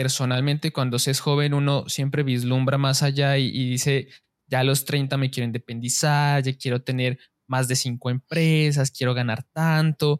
personalmente 0.00 0.72
cuando 0.72 0.98
se 0.98 1.10
es 1.10 1.20
joven, 1.20 1.52
uno 1.52 1.84
siempre 1.86 2.22
vislumbra 2.22 2.78
más 2.78 3.02
allá 3.02 3.36
y, 3.36 3.50
dice, 3.68 4.08
ya 4.46 4.60
a 4.60 4.64
los 4.64 4.86
30 4.86 5.18
me 5.18 5.30
quiero 5.30 5.44
independizar, 5.44 6.42
ya 6.42 6.56
quiero 6.56 6.80
tener 6.80 7.18
más 7.46 7.68
de 7.68 7.76
cinco 7.76 8.08
empresas, 8.08 8.90
quiero 8.90 9.12
ganar 9.12 9.42
tanto. 9.52 10.18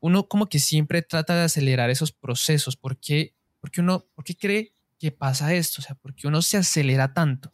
Uno 0.00 0.26
como 0.26 0.46
que 0.46 0.58
siempre 0.58 1.02
trata 1.02 1.36
de 1.36 1.42
acelerar 1.42 1.90
esos 1.90 2.12
procesos. 2.12 2.78
¿Por 2.78 2.98
qué, 2.98 3.34
porque 3.60 3.82
uno, 3.82 4.06
¿por 4.14 4.24
qué 4.24 4.38
cree 4.38 4.72
que 4.98 5.12
pasa 5.12 5.52
esto? 5.52 5.82
O 5.82 5.84
sea, 5.84 5.96
¿por 5.96 6.14
qué 6.14 6.26
uno 6.26 6.40
se 6.40 6.56
acelera 6.56 7.12
tanto? 7.12 7.52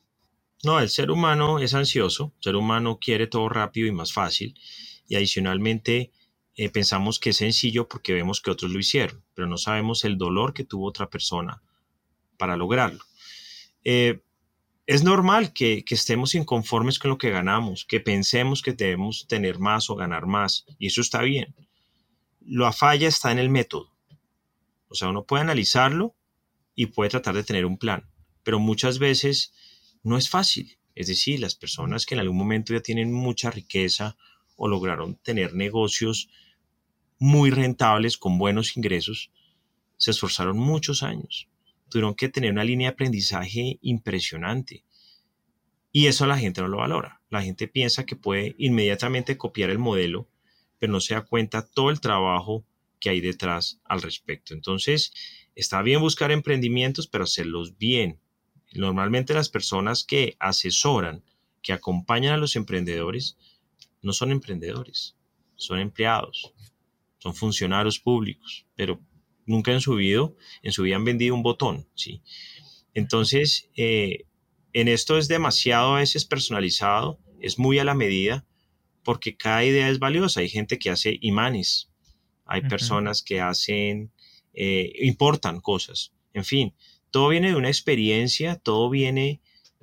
No, 0.62 0.78
el 0.78 0.88
ser 0.88 1.10
humano 1.10 1.58
es 1.58 1.74
ansioso, 1.74 2.32
el 2.36 2.44
ser 2.44 2.54
humano 2.54 3.00
quiere 3.00 3.26
todo 3.26 3.48
rápido 3.48 3.88
y 3.88 3.92
más 3.92 4.12
fácil. 4.12 4.54
y 5.08 5.16
adicionalmente 5.16 6.12
eh, 6.56 6.68
pensamos 6.68 7.18
que 7.18 7.30
es 7.30 7.36
sencillo 7.36 7.88
porque 7.88 8.12
vemos 8.12 8.40
que 8.40 8.50
otros 8.50 8.70
lo 8.70 8.78
hicieron, 8.78 9.22
pero 9.34 9.48
no 9.48 9.56
sabemos 9.56 10.04
el 10.04 10.18
dolor 10.18 10.52
que 10.52 10.64
tuvo 10.64 10.86
otra 10.86 11.08
persona 11.08 11.62
para 12.36 12.56
lograrlo. 12.56 13.04
Eh, 13.84 14.20
es 14.86 15.04
normal 15.04 15.52
que, 15.52 15.84
que, 15.84 15.94
estemos 15.94 16.34
inconformes 16.34 16.98
con 16.98 17.10
lo 17.10 17.18
que 17.18 17.30
ganamos, 17.30 17.84
que 17.84 18.00
pensemos 18.00 18.60
que 18.62 18.72
debemos 18.72 19.26
tener 19.28 19.58
más 19.58 19.88
o 19.88 19.94
ganar 19.94 20.26
más, 20.26 20.66
y 20.78 20.88
eso 20.88 21.00
está 21.00 21.22
bien. 21.22 21.54
La 22.40 22.72
falla 22.72 23.06
está 23.06 23.30
en 23.30 23.38
el 23.38 23.50
método. 23.50 23.92
O 24.88 24.94
sea, 24.94 25.08
uno 25.08 25.24
puede 25.24 25.42
analizarlo 25.42 26.16
y 26.74 26.86
puede 26.86 27.10
tratar 27.10 27.36
de 27.36 27.44
tener 27.44 27.64
un 27.64 27.78
plan, 27.78 28.10
pero 28.42 28.58
muchas 28.58 28.98
veces 28.98 29.52
no 30.02 30.18
es 30.18 30.28
fácil. 30.28 30.78
Es 30.94 31.06
decir, 31.06 31.38
las 31.40 31.54
personas 31.54 32.04
que 32.04 32.14
en 32.14 32.20
algún 32.20 32.36
momento 32.36 32.72
ya 32.72 32.80
tienen 32.80 33.12
mucha 33.12 33.50
riqueza 33.50 34.16
o 34.62 34.68
lograron 34.68 35.14
tener 35.14 35.54
negocios 35.54 36.28
muy 37.18 37.50
rentables 37.50 38.18
con 38.18 38.36
buenos 38.36 38.76
ingresos, 38.76 39.30
se 39.96 40.10
esforzaron 40.10 40.58
muchos 40.58 41.02
años. 41.02 41.48
Tuvieron 41.88 42.14
que 42.14 42.28
tener 42.28 42.52
una 42.52 42.62
línea 42.62 42.90
de 42.90 42.92
aprendizaje 42.92 43.78
impresionante. 43.80 44.84
Y 45.92 46.08
eso 46.08 46.26
la 46.26 46.36
gente 46.36 46.60
no 46.60 46.68
lo 46.68 46.76
valora. 46.76 47.22
La 47.30 47.42
gente 47.42 47.68
piensa 47.68 48.04
que 48.04 48.16
puede 48.16 48.54
inmediatamente 48.58 49.38
copiar 49.38 49.70
el 49.70 49.78
modelo, 49.78 50.28
pero 50.78 50.92
no 50.92 51.00
se 51.00 51.14
da 51.14 51.22
cuenta 51.22 51.66
todo 51.66 51.88
el 51.88 52.02
trabajo 52.02 52.62
que 53.00 53.08
hay 53.08 53.22
detrás 53.22 53.80
al 53.84 54.02
respecto. 54.02 54.52
Entonces, 54.52 55.14
está 55.54 55.80
bien 55.80 56.02
buscar 56.02 56.32
emprendimientos, 56.32 57.06
pero 57.06 57.24
hacerlos 57.24 57.78
bien. 57.78 58.20
Normalmente 58.74 59.32
las 59.32 59.48
personas 59.48 60.04
que 60.04 60.36
asesoran, 60.38 61.24
que 61.62 61.72
acompañan 61.72 62.34
a 62.34 62.36
los 62.36 62.56
emprendedores, 62.56 63.38
no 64.02 64.12
son 64.12 64.32
emprendedores, 64.32 65.16
son 65.56 65.78
empleados, 65.78 66.54
son 67.18 67.34
funcionarios 67.34 67.98
públicos, 67.98 68.66
pero 68.74 69.00
nunca 69.46 69.72
en 69.72 69.80
su 69.80 69.94
vida, 69.94 70.30
en 70.62 70.72
su 70.72 70.82
vida 70.82 70.96
han 70.96 71.04
vendido 71.04 71.34
un 71.34 71.42
botón, 71.42 71.88
¿sí? 71.94 72.22
Entonces, 72.94 73.68
eh, 73.76 74.26
en 74.72 74.88
esto 74.88 75.18
es 75.18 75.28
demasiado 75.28 75.94
a 75.94 75.98
veces 75.98 76.24
personalizado, 76.24 77.18
es 77.40 77.58
muy 77.58 77.78
a 77.78 77.84
la 77.84 77.94
medida, 77.94 78.46
porque 79.02 79.36
cada 79.36 79.64
idea 79.64 79.88
es 79.88 79.98
valiosa. 79.98 80.40
Hay 80.40 80.48
gente 80.48 80.78
que 80.78 80.90
hace 80.90 81.18
imanes, 81.20 81.90
hay 82.44 82.62
personas 82.62 83.22
que 83.22 83.40
hacen, 83.40 84.12
eh, 84.52 84.92
importan 85.00 85.60
cosas, 85.60 86.12
en 86.32 86.44
fin, 86.44 86.74
todo 87.10 87.28
viene 87.28 87.48
de 87.48 87.56
una 87.56 87.68
experiencia, 87.68 88.56
todo 88.56 88.90
viene 88.90 89.40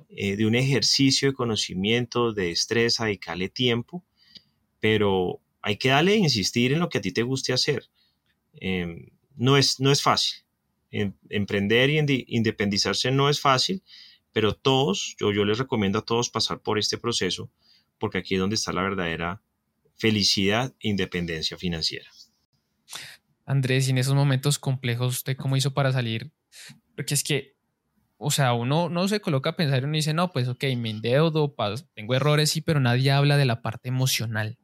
eh, 0.08 0.36
de 0.36 0.46
un 0.46 0.54
ejercicio 0.54 1.28
de 1.28 1.34
conocimiento, 1.34 2.32
de 2.32 2.46
destreza, 2.46 3.04
dedicarle 3.04 3.48
tiempo, 3.48 4.04
pero 4.80 5.40
hay 5.62 5.76
que 5.76 5.90
darle 5.90 6.14
e 6.14 6.18
insistir 6.18 6.72
en 6.72 6.80
lo 6.80 6.88
que 6.88 6.98
a 6.98 7.00
ti 7.00 7.12
te 7.12 7.22
guste 7.22 7.52
hacer. 7.52 7.90
Em, 8.54 9.10
no, 9.36 9.56
es, 9.56 9.80
no 9.80 9.90
es 9.90 10.02
fácil. 10.02 10.38
Em, 10.90 11.12
emprender 11.28 11.90
y 11.90 12.24
independizarse 12.28 13.10
no 13.10 13.28
es 13.28 13.40
fácil, 13.40 13.82
pero 14.32 14.54
todos, 14.54 15.16
yo, 15.18 15.32
yo 15.32 15.44
les 15.44 15.58
recomiendo 15.58 15.98
a 15.98 16.04
todos 16.04 16.30
pasar 16.30 16.60
por 16.60 16.78
este 16.78 16.98
proceso, 16.98 17.50
porque 17.98 18.18
aquí 18.18 18.34
es 18.34 18.40
donde 18.40 18.56
está 18.56 18.72
la 18.72 18.82
verdadera 18.82 19.42
felicidad 19.96 20.74
e 20.80 20.88
independencia 20.88 21.58
financiera. 21.58 22.08
Andrés, 23.44 23.88
y 23.88 23.90
en 23.90 23.98
esos 23.98 24.14
momentos 24.14 24.58
complejos, 24.58 25.16
¿usted 25.16 25.36
cómo 25.36 25.56
hizo 25.56 25.74
para 25.74 25.92
salir? 25.92 26.30
Porque 26.94 27.14
es 27.14 27.24
que, 27.24 27.56
o 28.16 28.30
sea, 28.30 28.52
uno 28.52 28.88
no 28.88 29.08
se 29.08 29.20
coloca 29.20 29.50
a 29.50 29.56
pensar 29.56 29.80
y 29.80 29.84
uno 29.84 29.94
dice, 29.94 30.14
no, 30.14 30.30
pues 30.32 30.48
ok, 30.48 30.64
me 30.76 30.90
endeudo, 30.90 31.54
tengo 31.94 32.14
errores, 32.14 32.50
sí, 32.50 32.60
pero 32.60 32.80
nadie 32.80 33.10
habla 33.10 33.36
de 33.36 33.44
la 33.44 33.62
parte 33.62 33.88
emocional. 33.88 34.58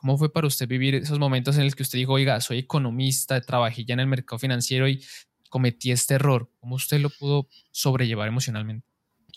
¿Cómo 0.00 0.16
fue 0.16 0.32
para 0.32 0.46
usted 0.46 0.66
vivir 0.66 0.94
esos 0.94 1.18
momentos 1.18 1.58
en 1.58 1.64
los 1.66 1.74
que 1.74 1.82
usted 1.82 1.98
dijo, 1.98 2.14
oiga, 2.14 2.40
soy 2.40 2.60
economista, 2.60 3.38
trabajé 3.42 3.84
ya 3.84 3.92
en 3.92 4.00
el 4.00 4.06
mercado 4.06 4.38
financiero 4.38 4.88
y 4.88 5.04
cometí 5.50 5.90
este 5.90 6.14
error? 6.14 6.50
¿Cómo 6.58 6.76
usted 6.76 7.00
lo 7.00 7.10
pudo 7.10 7.48
sobrellevar 7.70 8.26
emocionalmente? 8.26 8.88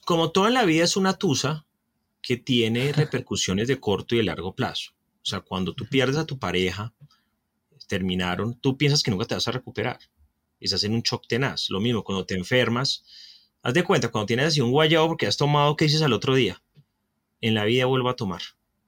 Como 0.06 0.32
toda 0.32 0.50
la 0.52 0.64
vida 0.64 0.86
es 0.86 0.96
una 0.96 1.18
tusa 1.18 1.66
que 2.22 2.38
tiene 2.38 2.94
repercusiones 2.94 3.68
de 3.68 3.82
corto 3.82 4.16
y 4.16 4.20
de 4.20 4.24
largo 4.24 4.56
plazo. 4.56 4.92
O 5.22 5.26
sea, 5.26 5.42
cuando 5.42 5.74
tú 5.74 5.86
pierdes 5.86 6.16
a 6.16 6.26
tu 6.26 6.40
pareja, 6.40 6.94
terminaron, 7.88 8.58
tú 8.58 8.78
piensas 8.78 9.04
que 9.04 9.12
nunca 9.12 9.26
te 9.26 9.36
vas 9.36 9.48
a 9.50 9.52
recuperar. 9.52 10.00
Y 10.62 10.66
estás 10.66 10.86
en 10.86 10.94
un 10.94 11.02
shock 11.02 11.28
tenaz. 11.28 11.70
Lo 11.70 11.82
mismo, 11.82 12.06
cuando 12.06 12.26
te 12.26 12.36
enfermas, 12.36 13.04
haz 13.62 13.74
de 13.74 13.84
cuenta, 13.84 14.10
cuando 14.12 14.28
tienes 14.28 14.46
así 14.46 14.62
un 14.62 14.72
guayabo 14.72 15.10
porque 15.10 15.28
has 15.28 15.36
tomado, 15.36 15.76
¿qué 15.76 15.86
dices 15.86 16.04
al 16.04 16.14
otro 16.14 16.36
día? 16.36 16.64
En 17.42 17.54
la 17.54 17.66
vida 17.66 17.86
vuelvo 17.86 18.08
a 18.08 18.16
tomar. 18.16 18.42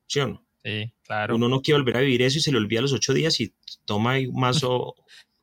¿Sí 0.07 0.21
o 0.21 0.27
no? 0.27 0.44
Sí, 0.65 0.91
claro. 1.03 1.35
Uno 1.35 1.47
no 1.47 1.61
quiere 1.61 1.79
volver 1.79 1.97
a 1.97 1.99
vivir 1.99 2.23
eso 2.23 2.39
y 2.39 2.41
se 2.41 2.51
le 2.51 2.57
olvida 2.57 2.81
los 2.81 2.91
ocho 2.91 3.13
días 3.13 3.39
y 3.39 3.53
toma 3.85 4.15
más 4.33 4.63
o 4.63 4.95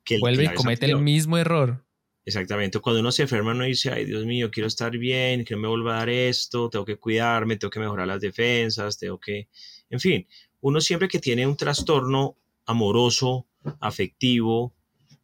que 0.03 0.17
el 0.17 0.21
Vuelve 0.21 0.45
y 0.45 0.55
comete 0.55 0.87
el 0.87 0.99
mismo 0.99 1.39
error. 1.39 1.87
Exactamente. 2.25 2.81
Cuando 2.81 3.01
uno 3.01 3.13
se 3.13 3.23
enferma, 3.23 3.53
uno 3.53 3.65
dice, 3.65 3.93
ay, 3.93 4.05
Dios 4.05 4.25
mío, 4.25 4.51
quiero 4.51 4.67
estar 4.67 4.91
bien, 4.99 5.45
que 5.45 5.55
no 5.55 5.61
me 5.61 5.69
vuelva 5.69 5.95
a 5.95 5.99
dar 5.99 6.09
esto, 6.09 6.69
tengo 6.69 6.85
que 6.85 6.97
cuidarme, 6.97 7.57
tengo 7.57 7.71
que 7.71 7.79
mejorar 7.79 8.09
las 8.09 8.21
defensas, 8.21 8.99
tengo 8.99 9.21
que. 9.21 9.49
En 9.91 10.01
fin, 10.01 10.27
uno 10.61 10.81
siempre 10.81 11.07
que 11.07 11.21
tiene 11.21 11.47
un 11.47 11.57
trastorno 11.57 12.37
amoroso, 12.67 13.47
afectivo, 13.79 14.75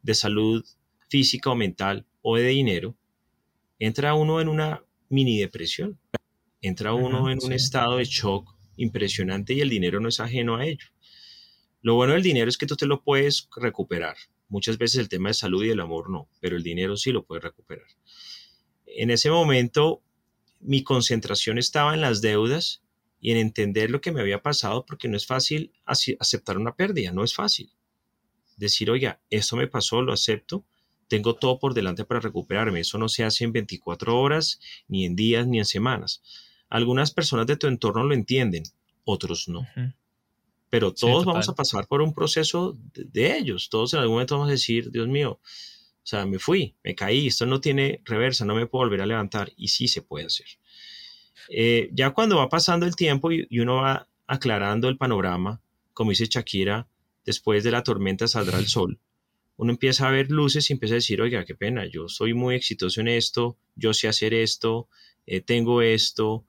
de 0.01 0.15
salud 0.15 0.65
física 1.09 1.49
o 1.49 1.55
mental 1.55 2.05
o 2.21 2.37
de 2.37 2.47
dinero, 2.47 2.95
entra 3.79 4.13
uno 4.13 4.39
en 4.39 4.47
una 4.47 4.81
mini 5.09 5.39
depresión. 5.39 5.99
Entra 6.61 6.93
uno 6.93 7.29
en 7.29 7.39
un 7.41 7.51
estado 7.53 7.97
de 7.97 8.05
shock 8.05 8.58
impresionante 8.79 9.53
y 9.53 9.61
el 9.61 9.69
dinero 9.69 9.99
no 9.99 10.09
es 10.09 10.19
ajeno 10.19 10.55
a 10.55 10.65
ello. 10.65 10.87
Lo 11.81 11.95
bueno 11.95 12.13
del 12.13 12.23
dinero 12.23 12.49
es 12.49 12.57
que 12.57 12.65
tú 12.65 12.75
te 12.75 12.85
lo 12.85 13.03
puedes 13.03 13.47
recuperar. 13.55 14.17
Muchas 14.47 14.77
veces 14.77 14.99
el 14.99 15.09
tema 15.09 15.29
de 15.29 15.35
salud 15.35 15.63
y 15.63 15.69
el 15.69 15.79
amor 15.79 16.09
no, 16.09 16.27
pero 16.39 16.57
el 16.57 16.63
dinero 16.63 16.97
sí 16.97 17.11
lo 17.11 17.25
puedes 17.25 17.43
recuperar. 17.43 17.87
En 18.85 19.11
ese 19.11 19.29
momento 19.29 20.01
mi 20.59 20.83
concentración 20.83 21.57
estaba 21.57 21.93
en 21.93 22.01
las 22.01 22.21
deudas 22.21 22.81
y 23.21 23.31
en 23.31 23.37
entender 23.37 23.91
lo 23.91 24.01
que 24.01 24.11
me 24.11 24.21
había 24.21 24.41
pasado 24.41 24.85
porque 24.85 25.07
no 25.07 25.17
es 25.17 25.25
fácil 25.25 25.71
aceptar 25.85 26.57
una 26.57 26.75
pérdida, 26.75 27.11
no 27.11 27.23
es 27.23 27.33
fácil. 27.33 27.71
Decir, 28.57 28.89
oiga, 28.89 29.21
esto 29.29 29.55
me 29.55 29.67
pasó, 29.67 30.01
lo 30.01 30.11
acepto, 30.11 30.65
tengo 31.07 31.35
todo 31.35 31.59
por 31.59 31.73
delante 31.73 32.05
para 32.05 32.19
recuperarme. 32.19 32.81
Eso 32.81 32.97
no 32.97 33.09
se 33.09 33.23
hace 33.23 33.43
en 33.43 33.51
24 33.51 34.19
horas, 34.19 34.59
ni 34.87 35.05
en 35.05 35.15
días, 35.15 35.47
ni 35.47 35.59
en 35.59 35.65
semanas. 35.65 36.21
Algunas 36.69 37.11
personas 37.11 37.47
de 37.47 37.57
tu 37.57 37.67
entorno 37.67 38.03
lo 38.03 38.13
entienden, 38.13 38.63
otros 39.03 39.47
no. 39.47 39.67
Pero 40.69 40.93
todos 40.93 41.25
vamos 41.25 41.49
a 41.49 41.55
pasar 41.55 41.87
por 41.87 42.01
un 42.01 42.13
proceso 42.13 42.77
de, 42.93 43.37
ellos. 43.37 43.69
Todos 43.69 43.93
en 43.93 44.01
algún 44.01 44.15
momento 44.15 44.35
vamos 44.35 44.49
a 44.49 44.51
decir, 44.51 44.91
Dios 44.91 45.07
mío, 45.07 45.39
o 45.41 46.05
sea, 46.09 46.25
me 46.25 46.37
fui, 46.37 46.75
me 46.83 46.93
caí, 46.93 47.27
esto 47.27 47.45
no 47.45 47.59
tiene 47.59 48.01
reversa, 48.05 48.45
no 48.45 48.53
me 48.53 48.67
puedo 48.67 48.85
volver 48.85 49.01
a 49.01 49.07
levantar. 49.07 49.51
Y 49.57 49.69
sí 49.69 49.87
se 49.87 50.03
puede 50.03 50.27
hacer. 50.27 50.45
Eh, 51.49 51.89
ya 51.91 52.11
cuando 52.11 52.37
va 52.37 52.49
pasando 52.49 52.85
el 52.85 52.95
tiempo 52.95 53.31
y, 53.31 53.47
y, 53.49 53.59
uno 53.59 53.77
va 53.77 54.07
aclarando 54.27 54.87
el 54.89 54.97
panorama, 54.97 55.61
como 55.93 56.11
dice 56.11 56.27
Shakira, 56.27 56.87
después 57.25 57.63
de 57.63 57.71
la 57.71 57.83
tormenta 57.83 58.27
saldrá 58.27 58.59
el 58.59 58.67
sol. 58.67 58.99
Uno 59.57 59.71
empieza 59.71 60.07
a 60.07 60.11
ver 60.11 60.31
luces 60.31 60.69
y 60.69 60.73
empieza 60.73 60.93
a 60.93 61.01
decir, 61.03 61.21
oiga, 61.21 61.43
qué 61.45 61.55
pena, 61.55 61.85
yo 61.85 62.07
soy 62.07 62.33
muy 62.33 62.55
exitoso 62.55 63.01
en 63.01 63.09
esto, 63.09 63.57
yo 63.75 63.93
sé 63.93 64.07
hacer 64.07 64.33
esto, 64.33 64.87
eh, 65.25 65.41
tengo 65.41 65.81
esto, 65.81 66.45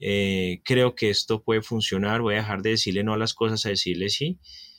eh, 0.00 0.60
creo 0.64 0.94
que 0.94 1.10
esto 1.10 1.42
puede 1.42 1.62
funcionar, 1.62 2.20
voy 2.20 2.34
a 2.34 2.38
dejar 2.38 2.62
de 2.62 2.70
decirle 2.70 3.04
no 3.04 3.14
a 3.14 3.18
las 3.18 3.34
cosas, 3.34 3.64
a 3.66 3.70
decirle 3.70 4.08
sí, 4.08 4.38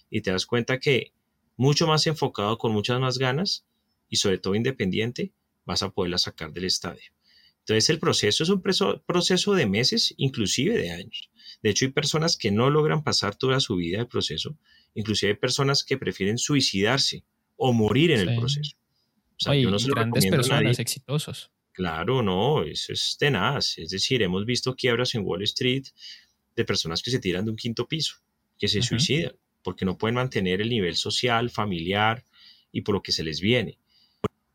y 0.10 0.22
te 0.22 0.32
das 0.32 0.46
cuenta 0.46 0.80
que 0.80 1.14
mucho 1.58 1.88
más 1.88 2.06
enfocado, 2.08 2.58
con 2.58 2.72
muchas 2.74 3.00
más 3.00 3.18
ganas 3.18 3.66
y 4.10 4.18
sobre 4.18 4.38
todo 4.38 4.56
independiente, 4.56 5.32
vas 5.66 5.84
a 5.84 5.90
poderla 5.90 6.18
sacar 6.18 6.52
del 6.54 6.66
estadio. 6.66 7.12
Entonces 7.60 7.90
el 7.90 8.00
proceso 8.00 8.44
es 8.44 8.50
un 8.50 8.62
proceso 8.62 9.54
de 9.54 9.66
meses, 9.66 10.14
inclusive 10.18 10.78
de 10.78 10.92
años. 10.92 11.32
De 11.64 11.72
hecho, 11.72 11.86
hay 11.86 11.92
personas 11.92 12.38
que 12.38 12.52
no 12.52 12.70
logran 12.70 13.04
pasar 13.04 13.36
toda 13.36 13.60
su 13.60 13.78
vida 13.78 14.00
el 14.00 14.08
proceso, 14.08 14.56
inclusive 14.94 15.32
hay 15.32 15.38
personas 15.38 15.84
que 15.84 15.98
prefieren 15.98 16.38
suicidarse 16.38 17.24
o 17.56 17.74
morir 17.74 18.12
en 18.12 18.30
el 18.30 18.38
proceso. 18.38 18.76
O 19.38 19.40
sea, 19.40 19.56
yo 19.56 19.72
no 19.72 19.78
grandes 19.80 20.28
personas 20.28 20.78
exitosos. 20.78 21.52
Claro, 21.76 22.24
no, 22.24 22.64
eso 22.64 22.94
es 22.94 23.18
tenaz. 23.20 23.78
Es 23.78 23.90
decir, 23.90 24.24
hemos 24.24 24.46
visto 24.46 24.76
quiebras 24.76 25.14
en 25.14 25.26
Wall 25.26 25.44
Street 25.44 25.84
de 26.56 26.64
personas 26.64 27.04
que 27.04 27.12
se 27.12 27.20
tiran 27.20 27.44
de 27.44 27.52
un 27.52 27.58
quinto 27.58 27.86
piso, 27.86 28.16
que 28.58 28.70
se 28.70 28.82
suicidan, 28.82 29.34
porque 29.62 29.84
no 29.84 29.98
pueden 29.98 30.16
mantener 30.16 30.62
el 30.62 30.70
nivel 30.70 30.96
social, 30.96 31.50
familiar 31.50 32.24
y 32.72 32.80
por 32.80 32.96
lo 32.96 33.04
que 33.04 33.12
se 33.12 33.26
les 33.26 33.42
viene. 33.42 33.78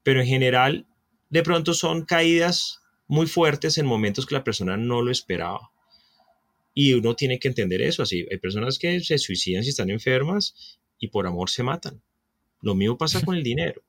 Pero 0.02 0.22
en 0.22 0.26
general, 0.26 0.86
de 1.28 1.42
pronto 1.42 1.74
son 1.74 2.06
caídas 2.06 2.80
muy 3.06 3.26
fuertes 3.26 3.76
en 3.76 3.84
momentos 3.84 4.24
que 4.24 4.36
la 4.36 4.44
persona 4.44 4.78
no 4.78 5.02
lo 5.02 5.10
esperaba. 5.10 5.72
Y 6.72 6.94
uno 6.94 7.14
tiene 7.16 7.38
que 7.38 7.48
entender 7.48 7.82
eso 7.82 8.02
así. 8.02 8.26
Hay 8.30 8.38
personas 8.38 8.78
que 8.78 8.98
se 9.00 9.18
suicidan 9.18 9.62
si 9.62 9.68
están 9.68 9.90
enfermas 9.90 10.78
y 10.98 11.08
por 11.08 11.26
amor 11.26 11.50
se 11.50 11.64
matan. 11.64 12.00
Lo 12.62 12.74
mismo 12.74 12.96
pasa 12.96 13.20
con 13.20 13.36
el 13.36 13.42
dinero. 13.42 13.82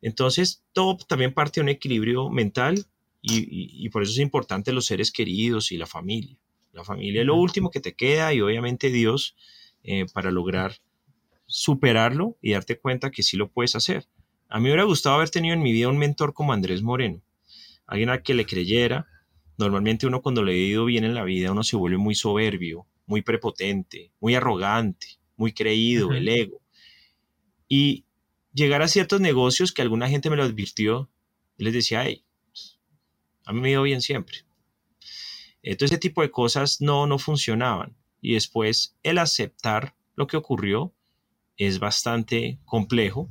Entonces, 0.00 0.64
todo 0.72 0.96
también 0.96 1.34
parte 1.34 1.60
de 1.60 1.64
un 1.64 1.68
equilibrio 1.68 2.30
mental 2.30 2.86
y, 3.20 3.88
por 3.90 4.02
eso 4.02 4.12
es 4.12 4.18
importante 4.18 4.72
los 4.72 4.86
seres 4.86 5.10
queridos 5.10 5.72
y 5.72 5.76
la 5.76 5.86
familia. 5.86 6.36
La 6.72 6.84
familia 6.84 7.22
es 7.22 7.26
lo 7.26 7.36
último 7.36 7.70
que 7.70 7.80
te 7.80 7.94
queda 7.94 8.32
y 8.32 8.40
obviamente 8.40 8.90
Dios 8.90 9.36
eh, 9.82 10.06
para 10.12 10.30
lograr 10.30 10.76
superarlo 11.46 12.36
y 12.40 12.52
darte 12.52 12.78
cuenta 12.78 13.10
que 13.10 13.22
sí 13.22 13.36
lo 13.36 13.50
puedes 13.50 13.74
hacer. 13.74 14.06
A 14.48 14.58
mí 14.58 14.64
me 14.64 14.70
hubiera 14.70 14.84
gustado 14.84 15.16
haber 15.16 15.30
tenido 15.30 15.54
en 15.54 15.62
mi 15.62 15.72
vida 15.72 15.88
un 15.88 15.98
mentor 15.98 16.32
como 16.32 16.52
Andrés 16.52 16.82
Moreno, 16.82 17.20
alguien 17.86 18.10
a 18.10 18.22
que 18.22 18.34
le 18.34 18.46
creyera. 18.46 19.06
Normalmente 19.56 20.06
uno 20.06 20.22
cuando 20.22 20.44
le 20.44 20.52
ha 20.52 20.56
ido 20.56 20.84
bien 20.84 21.04
en 21.04 21.14
la 21.14 21.24
vida, 21.24 21.50
uno 21.50 21.64
se 21.64 21.76
vuelve 21.76 21.98
muy 21.98 22.14
soberbio, 22.14 22.86
muy 23.06 23.22
prepotente, 23.22 24.12
muy 24.20 24.34
arrogante, 24.34 25.18
muy 25.36 25.52
creído, 25.52 26.12
el 26.12 26.28
ego. 26.28 26.60
Y 27.68 28.04
llegar 28.52 28.82
a 28.82 28.88
ciertos 28.88 29.20
negocios 29.20 29.72
que 29.72 29.82
alguna 29.82 30.08
gente 30.08 30.30
me 30.30 30.36
lo 30.36 30.42
advirtió, 30.42 31.10
y 31.56 31.64
les 31.64 31.72
decía, 31.72 32.04
hey, 32.04 32.24
a 33.44 33.52
mí 33.52 33.60
me 33.60 33.70
ido 33.70 33.82
bien 33.82 34.00
siempre. 34.00 34.38
Entonces 35.62 35.92
ese 35.92 36.00
tipo 36.00 36.22
de 36.22 36.30
cosas 36.30 36.80
no, 36.80 37.06
no 37.06 37.18
funcionaban. 37.18 37.96
Y 38.20 38.34
después 38.34 38.96
el 39.02 39.18
aceptar 39.18 39.94
lo 40.14 40.26
que 40.26 40.36
ocurrió 40.36 40.92
es 41.56 41.78
bastante 41.78 42.58
complejo, 42.64 43.30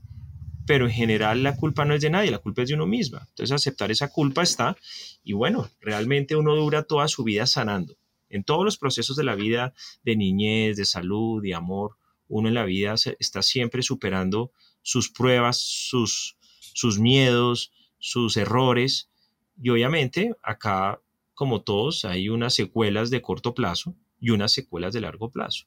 pero 0.66 0.86
en 0.86 0.92
general 0.92 1.44
la 1.44 1.56
culpa 1.56 1.86
no 1.86 1.94
es 1.94 2.02
de 2.02 2.10
nadie, 2.10 2.32
la 2.32 2.40
culpa 2.40 2.62
es 2.62 2.70
de 2.70 2.76
uno 2.76 2.86
misma. 2.86 3.26
Entonces 3.30 3.54
aceptar 3.54 3.90
esa 3.92 4.10
culpa 4.10 4.44
está, 4.44 4.76
y 5.24 5.34
bueno, 5.34 5.70
realmente 5.80 6.36
uno 6.36 6.56
dura 6.56 6.84
toda 6.84 7.08
su 7.08 7.24
vida 7.24 7.48
sanando. 7.48 7.96
En 8.30 8.44
todos 8.44 8.66
los 8.66 8.78
procesos 8.78 9.16
de 9.16 9.24
la 9.24 9.36
vida, 9.36 9.74
de 10.04 10.18
niñez, 10.18 10.76
de 10.76 10.86
salud, 10.86 11.42
de 11.42 11.54
amor, 11.54 11.96
uno 12.28 12.50
en 12.50 12.56
la 12.56 12.66
vida 12.66 12.96
está 13.20 13.42
siempre 13.42 13.82
superando 13.82 14.52
sus 14.89 15.10
pruebas, 15.10 15.58
sus, 15.58 16.38
sus 16.74 17.00
miedos, 17.00 17.72
sus 18.00 18.38
errores. 18.38 19.10
Y 19.62 19.70
obviamente 19.70 20.36
acá, 20.41 21.01
como 21.34 21.62
todos, 21.62 22.06
hay 22.06 22.29
unas 22.29 22.53
secuelas 22.53 23.10
de 23.10 23.22
corto 23.22 23.53
plazo 23.53 23.96
y 24.20 24.29
unas 24.29 24.51
secuelas 24.51 24.94
de 24.94 25.01
largo 25.01 25.29
plazo 25.29 25.65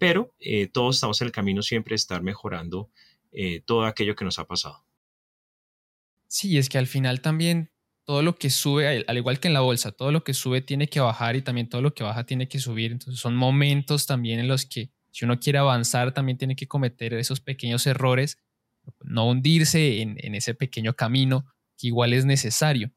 pero 0.00 0.34
eh, 0.40 0.66
todos 0.66 0.96
estamos 0.96 1.20
en 1.20 1.26
el 1.26 1.32
camino 1.32 1.60
siempre 1.60 1.92
de 1.92 1.96
estar 1.96 2.22
mejorando 2.22 2.90
eh, 3.32 3.60
todo 3.66 3.84
aquello 3.84 4.16
que 4.16 4.24
nos 4.24 4.38
ha 4.38 4.46
pasado. 4.46 4.82
Sí, 6.26 6.56
es 6.56 6.70
que 6.70 6.78
al 6.78 6.86
final 6.86 7.20
también 7.20 7.70
todo 8.04 8.22
lo 8.22 8.34
que 8.36 8.48
sube, 8.48 9.04
al 9.06 9.16
igual 9.18 9.40
que 9.40 9.48
en 9.48 9.54
la 9.54 9.60
bolsa, 9.60 9.92
todo 9.92 10.10
lo 10.10 10.24
que 10.24 10.32
sube 10.32 10.62
tiene 10.62 10.88
que 10.88 11.00
bajar 11.00 11.36
y 11.36 11.42
también 11.42 11.68
todo 11.68 11.82
lo 11.82 11.92
que 11.92 12.02
baja 12.02 12.24
tiene 12.24 12.48
que 12.48 12.60
subir. 12.60 12.92
Entonces 12.92 13.20
son 13.20 13.36
momentos 13.36 14.06
también 14.06 14.40
en 14.40 14.48
los 14.48 14.64
que 14.64 14.90
si 15.10 15.26
uno 15.26 15.38
quiere 15.38 15.58
avanzar 15.58 16.14
también 16.14 16.38
tiene 16.38 16.56
que 16.56 16.66
cometer 16.66 17.12
esos 17.12 17.40
pequeños 17.40 17.86
errores, 17.86 18.38
no 19.02 19.28
hundirse 19.28 20.02
en, 20.02 20.34
ese 20.34 20.54
pequeño 20.54 20.94
camino 20.94 21.46
que 21.76 21.88
igual 21.88 22.12
es 22.12 22.24
necesario. 22.24 22.92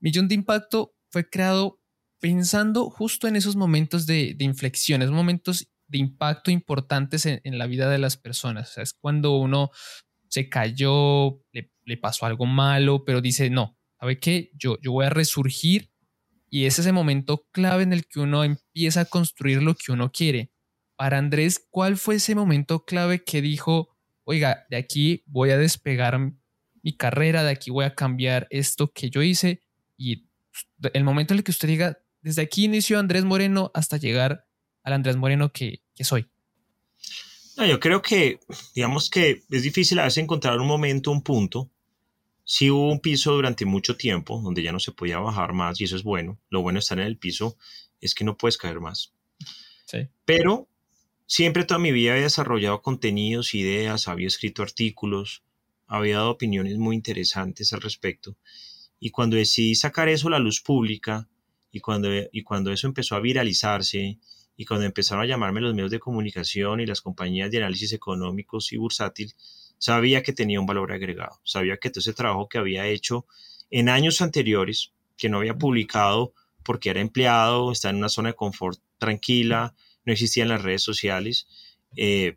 Millón 0.00 0.28
de 0.28 0.34
Impacto 0.34 0.94
fue 1.10 1.28
creado 1.28 1.80
pensando 2.20 2.90
justo 2.90 3.28
en 3.28 3.36
esos 3.36 3.56
momentos 3.56 4.06
de, 4.06 4.34
de 4.34 4.44
inflexión, 4.44 5.02
esos 5.02 5.14
momentos 5.14 5.68
de 5.88 5.98
impacto 5.98 6.50
importantes 6.50 7.26
en, 7.26 7.58
la 7.58 7.66
vida 7.66 7.90
de 7.90 7.98
las 7.98 8.16
personas. 8.16 8.70
O 8.70 8.72
sea, 8.74 8.82
es 8.82 8.92
cuando 8.92 9.36
uno 9.38 9.70
se 10.28 10.48
cayó, 10.48 11.42
le, 11.52 11.96
pasó 11.96 12.26
algo 12.26 12.46
malo, 12.46 13.04
pero 13.04 13.20
dice, 13.20 13.50
no, 13.50 13.78
¿sabe 13.98 14.18
qué? 14.18 14.50
Yo, 14.54 14.78
yo 14.82 14.92
voy 14.92 15.06
a 15.06 15.10
resurgir 15.10 15.90
y 16.50 16.66
es 16.66 16.78
ese 16.78 16.92
momento 16.92 17.46
clave 17.50 17.82
en 17.82 17.92
el 17.92 18.06
que 18.06 18.20
uno 18.20 18.44
empieza 18.44 19.02
a 19.02 19.04
construir 19.06 19.62
lo 19.62 19.74
que 19.74 19.92
uno 19.92 20.12
quiere. 20.12 20.50
Para 20.96 21.18
Andrés, 21.18 21.66
¿cuál 21.70 21.96
fue 21.96 22.16
ese 22.16 22.34
momento 22.34 22.84
clave 22.84 23.24
que 23.24 23.40
dijo, 23.40 23.96
oiga, 24.28 24.66
de 24.68 24.76
aquí 24.76 25.24
voy 25.26 25.50
a 25.50 25.56
despegar 25.56 26.20
mi 26.82 26.96
carrera, 26.98 27.42
de 27.44 27.50
aquí 27.50 27.70
voy 27.70 27.86
a 27.86 27.94
cambiar 27.94 28.46
esto 28.50 28.92
que 28.92 29.08
yo 29.08 29.22
hice? 29.22 29.62
Y 29.96 30.26
el 30.92 31.02
momento 31.02 31.32
en 31.32 31.38
el 31.38 31.44
que 31.44 31.50
usted 31.50 31.66
diga, 31.66 31.98
desde 32.20 32.42
aquí 32.42 32.66
inició 32.66 32.98
Andrés 32.98 33.24
Moreno 33.24 33.70
hasta 33.72 33.96
llegar 33.96 34.46
al 34.82 34.92
Andrés 34.92 35.16
Moreno 35.16 35.50
que, 35.50 35.80
soy? 36.02 36.26
No, 37.56 37.64
yo 37.64 37.80
creo 37.80 38.02
que, 38.02 38.38
digamos 38.74 39.08
que 39.08 39.44
es 39.50 39.62
difícil 39.62 39.98
a 39.98 40.04
veces 40.04 40.22
encontrar 40.22 40.60
un 40.60 40.66
momento, 40.66 41.10
un 41.10 41.22
punto. 41.22 41.70
Sí 42.44 42.70
hubo 42.70 42.92
un 42.92 43.00
piso 43.00 43.32
durante 43.32 43.64
mucho 43.64 43.96
tiempo 43.96 44.42
donde 44.42 44.62
ya 44.62 44.72
no 44.72 44.78
se 44.78 44.92
podía 44.92 45.20
bajar 45.20 45.54
más 45.54 45.80
y 45.80 45.84
eso 45.84 45.96
es 45.96 46.02
bueno. 46.02 46.38
Lo 46.50 46.60
bueno 46.60 46.76
de 46.76 46.80
estar 46.80 46.98
en 46.98 47.06
el 47.06 47.16
piso 47.16 47.56
es 47.98 48.14
que 48.14 48.24
no 48.24 48.36
puedes 48.36 48.58
caer 48.58 48.80
más. 48.80 49.14
Sí. 49.86 50.06
Pero 50.26 50.68
siempre 51.28 51.64
toda 51.64 51.78
mi 51.78 51.92
vida 51.92 52.12
había 52.12 52.24
desarrollado 52.24 52.80
contenidos, 52.80 53.54
ideas, 53.54 54.08
había 54.08 54.26
escrito 54.26 54.62
artículos, 54.62 55.44
había 55.86 56.16
dado 56.16 56.30
opiniones 56.30 56.78
muy 56.78 56.96
interesantes 56.96 57.72
al 57.72 57.82
respecto. 57.82 58.36
Y 58.98 59.10
cuando 59.10 59.36
decidí 59.36 59.74
sacar 59.74 60.08
eso 60.08 60.28
a 60.28 60.32
la 60.32 60.38
luz 60.38 60.60
pública 60.62 61.28
y 61.70 61.80
cuando, 61.80 62.08
y 62.32 62.42
cuando 62.42 62.72
eso 62.72 62.86
empezó 62.86 63.14
a 63.14 63.20
viralizarse 63.20 64.18
y 64.56 64.64
cuando 64.64 64.86
empezaron 64.86 65.22
a 65.22 65.26
llamarme 65.26 65.60
los 65.60 65.74
medios 65.74 65.90
de 65.90 66.00
comunicación 66.00 66.80
y 66.80 66.86
las 66.86 67.02
compañías 67.02 67.50
de 67.50 67.58
análisis 67.58 67.92
económicos 67.92 68.72
y 68.72 68.78
bursátil, 68.78 69.34
sabía 69.76 70.22
que 70.22 70.32
tenía 70.32 70.58
un 70.58 70.66
valor 70.66 70.92
agregado, 70.92 71.40
sabía 71.44 71.76
que 71.76 71.90
todo 71.90 72.00
ese 72.00 72.14
trabajo 72.14 72.48
que 72.48 72.58
había 72.58 72.86
hecho 72.86 73.26
en 73.70 73.90
años 73.90 74.22
anteriores, 74.22 74.92
que 75.18 75.28
no 75.28 75.38
había 75.38 75.58
publicado 75.58 76.32
porque 76.64 76.88
era 76.88 77.00
empleado, 77.00 77.70
estaba 77.70 77.90
en 77.90 77.98
una 77.98 78.08
zona 78.08 78.30
de 78.30 78.34
confort 78.34 78.80
tranquila, 78.98 79.74
no 80.04 80.12
existían 80.12 80.48
las 80.48 80.62
redes 80.62 80.82
sociales, 80.82 81.46
eh, 81.96 82.36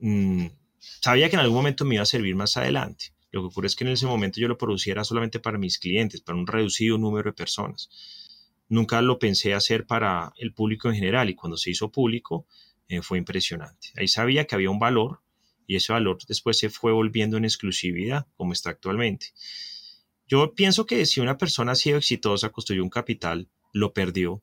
mm, 0.00 0.46
sabía 0.80 1.28
que 1.28 1.36
en 1.36 1.40
algún 1.40 1.56
momento 1.56 1.84
me 1.84 1.96
iba 1.96 2.02
a 2.02 2.06
servir 2.06 2.34
más 2.34 2.56
adelante. 2.56 3.12
Lo 3.30 3.40
que 3.40 3.46
ocurre 3.46 3.66
es 3.68 3.76
que 3.76 3.84
en 3.84 3.90
ese 3.90 4.06
momento 4.06 4.40
yo 4.40 4.48
lo 4.48 4.58
produciera 4.58 5.04
solamente 5.04 5.40
para 5.40 5.58
mis 5.58 5.78
clientes, 5.78 6.20
para 6.20 6.38
un 6.38 6.46
reducido 6.46 6.98
número 6.98 7.30
de 7.30 7.34
personas 7.34 7.88
nunca 8.72 9.02
lo 9.02 9.18
pensé 9.18 9.52
hacer 9.52 9.86
para 9.86 10.32
el 10.38 10.54
público 10.54 10.88
en 10.88 10.94
general 10.94 11.28
y 11.28 11.34
cuando 11.34 11.58
se 11.58 11.70
hizo 11.70 11.92
público 11.92 12.46
eh, 12.88 13.02
fue 13.02 13.18
impresionante. 13.18 13.88
Ahí 13.96 14.08
sabía 14.08 14.46
que 14.46 14.54
había 14.54 14.70
un 14.70 14.78
valor 14.78 15.20
y 15.66 15.76
ese 15.76 15.92
valor 15.92 16.18
después 16.26 16.58
se 16.58 16.70
fue 16.70 16.90
volviendo 16.90 17.36
en 17.36 17.44
exclusividad 17.44 18.26
como 18.34 18.54
está 18.54 18.70
actualmente. 18.70 19.34
Yo 20.26 20.54
pienso 20.54 20.86
que 20.86 21.04
si 21.04 21.20
una 21.20 21.36
persona 21.36 21.72
ha 21.72 21.76
sido 21.76 21.98
exitosa, 21.98 22.48
construyó 22.48 22.82
un 22.82 22.88
capital, 22.88 23.50
lo 23.74 23.92
perdió, 23.92 24.42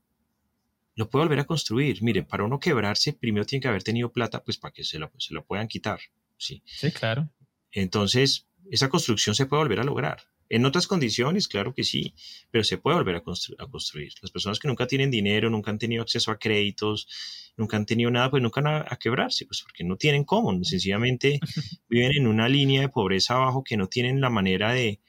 lo 0.99 1.09
puede 1.09 1.23
volver 1.23 1.39
a 1.39 1.45
construir. 1.45 2.03
Miren, 2.03 2.25
para 2.25 2.43
uno 2.43 2.59
quebrarse, 2.59 3.13
primero 3.13 3.45
tiene 3.45 3.62
que 3.62 3.69
haber 3.69 3.83
tenido 3.83 4.12
plata, 4.12 4.43
pues 4.43 4.57
para 4.57 4.73
que 4.73 4.83
se 4.83 4.99
lo, 4.99 5.09
se 5.17 5.33
lo 5.33 5.45
puedan 5.45 5.69
quitar. 5.69 6.01
Sí. 6.35 6.62
sí, 6.65 6.91
claro. 6.91 7.29
Entonces, 7.71 8.47
esa 8.69 8.89
construcción 8.89 9.33
se 9.33 9.45
puede 9.45 9.63
volver 9.63 9.79
a 9.79 9.85
lograr. 9.85 10.23
En 10.49 10.65
otras 10.65 10.88
condiciones, 10.88 11.47
claro 11.47 11.73
que 11.73 11.85
sí, 11.85 12.15
pero 12.51 12.65
se 12.65 12.77
puede 12.77 12.97
volver 12.97 13.15
a, 13.15 13.21
construir. 13.21 14.12
Las 14.21 14.29
personas 14.29 14.59
que 14.59 14.67
nunca 14.67 14.88
tienen 14.88 15.09
dinero, 15.09 15.49
nunca 15.49 15.71
han 15.71 15.79
tenido 15.79 16.03
acceso 16.03 16.31
a 16.31 16.38
créditos, 16.38 17.07
nunca 17.55 17.77
han 17.77 17.85
tenido 17.85 18.12
nada, 18.12 18.29
pues 18.29 18.43
nunca 18.43 18.59
van 18.59 18.85
a, 18.85 18.97
quebrarse, 18.97 19.45
pues 19.45 19.62
porque 19.62 19.85
no 19.85 19.95
tienen 19.95 20.25
cómo, 20.25 20.51
sencillamente 20.65 21.39
viven 21.88 22.12
en 22.12 22.27
una 22.27 22.49
línea 22.49 22.81
de 22.81 22.89
pobreza 22.89 23.35
abajo 23.35 23.63
que 23.63 23.77
no 23.77 23.88
tienen 23.88 24.19
la 24.19 24.29
manera 24.29 24.73
de, 24.73 24.99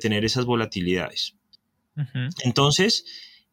tener 0.00 0.24
esas 0.24 0.46
volatilidades. 0.46 1.36
Entonces, 2.42 3.04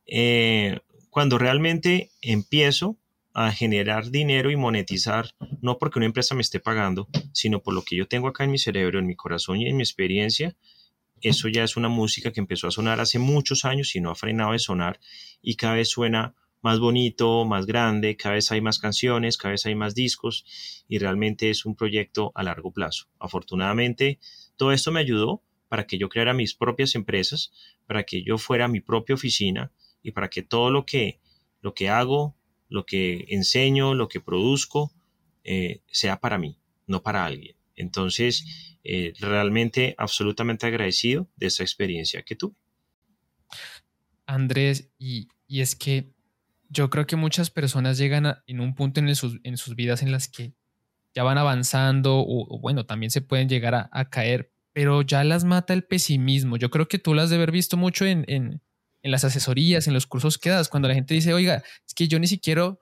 eh, 0.06 0.80
cuando 1.14 1.38
realmente 1.38 2.10
empiezo 2.24 2.98
a 3.36 3.52
generar 3.52 4.10
dinero 4.10 4.50
y 4.50 4.56
monetizar, 4.56 5.36
no 5.62 5.78
porque 5.78 6.00
una 6.00 6.08
empresa 6.08 6.34
me 6.34 6.42
esté 6.42 6.60
pagando, 6.60 7.08
sino 7.34 7.62
por 7.62 7.76
lo 7.76 7.84
que 7.84 7.96
yo 7.96 8.08
tengo 8.08 8.28
acá 8.28 8.46
en 8.46 8.50
mi 8.50 8.58
cerebro, 8.58 8.98
en 8.98 9.06
mi 9.06 9.16
corazón 9.16 9.62
y 9.62 9.68
en 9.68 9.78
mi 9.78 9.84
experiencia, 9.84 10.56
eso 11.22 11.50
ya 11.50 11.64
es 11.64 11.78
una 11.78 11.88
música 11.88 12.32
que 12.32 12.40
empezó 12.40 12.68
a 12.68 12.72
sonar 12.72 13.00
hace 13.00 13.20
muchos 13.20 13.64
años 13.64 13.96
y 13.96 14.02
no 14.02 14.10
ha 14.10 14.16
frenado 14.16 14.54
de 14.54 14.60
sonar 14.60 15.00
y 15.40 15.56
cada 15.56 15.76
vez 15.76 15.90
suena 15.90 16.34
más 16.64 16.80
bonito, 16.80 17.46
más 17.46 17.68
grande, 17.68 18.18
cada 18.18 18.34
vez 18.34 18.52
hay 18.52 18.62
más 18.62 18.80
canciones, 18.80 19.38
cada 19.38 19.52
vez 19.52 19.68
hay 19.68 19.76
más 19.76 19.94
discos 19.94 20.46
y 20.88 20.98
realmente 20.98 21.52
es 21.52 21.64
un 21.64 21.76
proyecto 21.76 22.32
a 22.34 22.42
largo 22.42 22.72
plazo. 22.72 23.06
Afortunadamente, 23.20 24.18
todo 24.56 24.72
esto 24.72 24.92
me 24.92 25.02
ayudó 25.02 25.44
para 25.68 25.86
que 25.86 26.00
yo 26.00 26.10
creara 26.10 26.34
mis 26.34 26.56
propias 26.56 26.96
empresas, 26.96 27.52
para 27.86 28.02
que 28.02 28.24
yo 28.24 28.40
fuera 28.40 28.68
mi 28.68 28.80
propia 28.80 29.14
oficina 29.14 29.72
y 30.04 30.12
para 30.12 30.30
que 30.30 30.44
todo 30.44 30.70
lo 30.70 30.86
que, 30.86 31.20
lo 31.62 31.74
que 31.74 31.90
hago, 31.90 32.36
lo 32.70 32.86
que 32.86 33.26
enseño, 33.30 33.96
lo 33.96 34.08
que 34.08 34.20
produzco, 34.20 34.92
eh, 35.44 35.82
sea 35.88 36.20
para 36.20 36.38
mí, 36.38 36.58
no 36.86 37.02
para 37.02 37.26
alguien. 37.26 37.56
Entonces, 37.76 38.78
eh, 38.84 39.14
realmente 39.20 39.96
absolutamente 39.98 40.68
agradecido 40.68 41.30
de 41.38 41.48
esa 41.48 41.64
experiencia 41.64 42.22
que 42.24 42.36
tuve. 42.36 42.56
Andrés, 44.26 44.90
y, 45.00 45.28
es 45.48 45.76
que 45.76 46.12
yo 46.70 46.90
creo 46.90 47.06
que 47.06 47.16
muchas 47.16 47.50
personas 47.50 47.98
llegan 47.98 48.38
en 48.48 48.60
un 48.60 48.74
punto 48.74 49.00
en, 49.00 49.08
en, 49.08 49.58
sus 49.58 49.76
vidas 49.76 50.02
en 50.02 50.12
las 50.12 50.28
que 50.28 50.54
ya 51.14 51.24
van 51.24 51.38
avanzando 51.38 52.24
o, 52.26 52.60
bueno, 52.60 52.86
también 52.86 53.12
se 53.12 53.22
pueden 53.22 53.48
llegar 53.48 53.90
a, 53.92 54.10
caer, 54.10 54.52
pero 54.74 55.04
ya 55.04 55.24
las 55.24 55.44
mata 55.44 55.74
el 55.74 55.84
pesimismo. 55.84 56.58
Yo 56.58 56.72
creo 56.72 56.88
que 56.88 56.98
tú 56.98 57.14
las 57.14 57.26
has 57.26 57.30
de 57.30 57.36
haber 57.36 57.52
visto 57.52 57.78
mucho 57.78 58.06
en, 58.06 58.62
en, 59.04 59.12
las 59.12 59.24
asesorías, 59.24 59.88
en 59.88 59.94
los 59.94 60.08
cursos 60.08 60.40
que 60.40 60.52
cuando 60.72 60.88
la 60.88 60.96
gente 60.96 61.14
dice, 61.14 61.34
oiga, 61.34 61.64
es 61.86 61.94
que 61.94 62.08
yo 62.08 62.20
ni 62.20 62.28
siquiera 62.28 62.76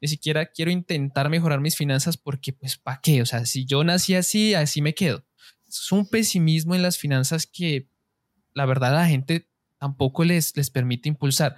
ni 0.00 0.08
siquiera 0.08 0.46
quiero 0.46 0.72
intentar 0.72 1.30
mejorar 1.30 1.60
mis 1.60 1.76
finanzas 1.76 2.16
porque, 2.16 2.52
pues, 2.52 2.76
¿para 2.76 3.00
qué? 3.00 3.22
O 3.22 3.26
sea, 3.26 3.46
si 3.46 3.66
yo 3.66 3.84
nací 3.84 4.16
así, 4.16 4.52
así 4.54 4.82
me 4.82 4.94
quedo. 4.94 5.24
Es 5.68 5.92
un 5.92 6.08
pesimismo 6.08 6.74
en 6.74 6.82
las 6.82 6.98
finanzas 6.98 7.46
que 7.46 7.88
la 8.52 8.66
verdad 8.66 8.92
la 8.92 9.06
gente 9.06 9.48
tampoco 9.78 10.24
les, 10.24 10.56
les 10.56 10.70
permite 10.70 11.08
impulsar. 11.08 11.56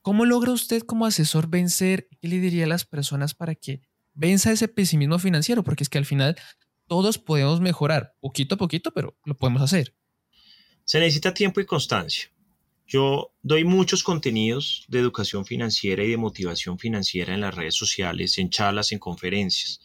¿Cómo 0.00 0.24
logra 0.24 0.52
usted 0.52 0.82
como 0.82 1.04
asesor 1.04 1.48
vencer? 1.48 2.08
¿Qué 2.22 2.28
le 2.28 2.40
diría 2.40 2.64
a 2.64 2.68
las 2.68 2.86
personas 2.86 3.34
para 3.34 3.54
que 3.54 3.82
venza 4.16 4.50
ese 4.50 4.66
pesimismo 4.66 5.18
financiero, 5.18 5.62
porque 5.62 5.84
es 5.84 5.88
que 5.88 5.98
al 5.98 6.06
final 6.06 6.36
todos 6.88 7.18
podemos 7.18 7.60
mejorar, 7.60 8.14
poquito 8.20 8.56
a 8.56 8.58
poquito, 8.58 8.92
pero 8.92 9.16
lo 9.24 9.36
podemos 9.36 9.62
hacer. 9.62 9.94
Se 10.84 10.98
necesita 10.98 11.34
tiempo 11.34 11.60
y 11.60 11.66
constancia. 11.66 12.30
Yo 12.86 13.32
doy 13.42 13.64
muchos 13.64 14.04
contenidos 14.04 14.84
de 14.86 15.00
educación 15.00 15.44
financiera 15.44 16.04
y 16.04 16.10
de 16.10 16.16
motivación 16.16 16.78
financiera 16.78 17.34
en 17.34 17.40
las 17.40 17.54
redes 17.54 17.74
sociales, 17.74 18.38
en 18.38 18.48
charlas, 18.48 18.92
en 18.92 19.00
conferencias. 19.00 19.80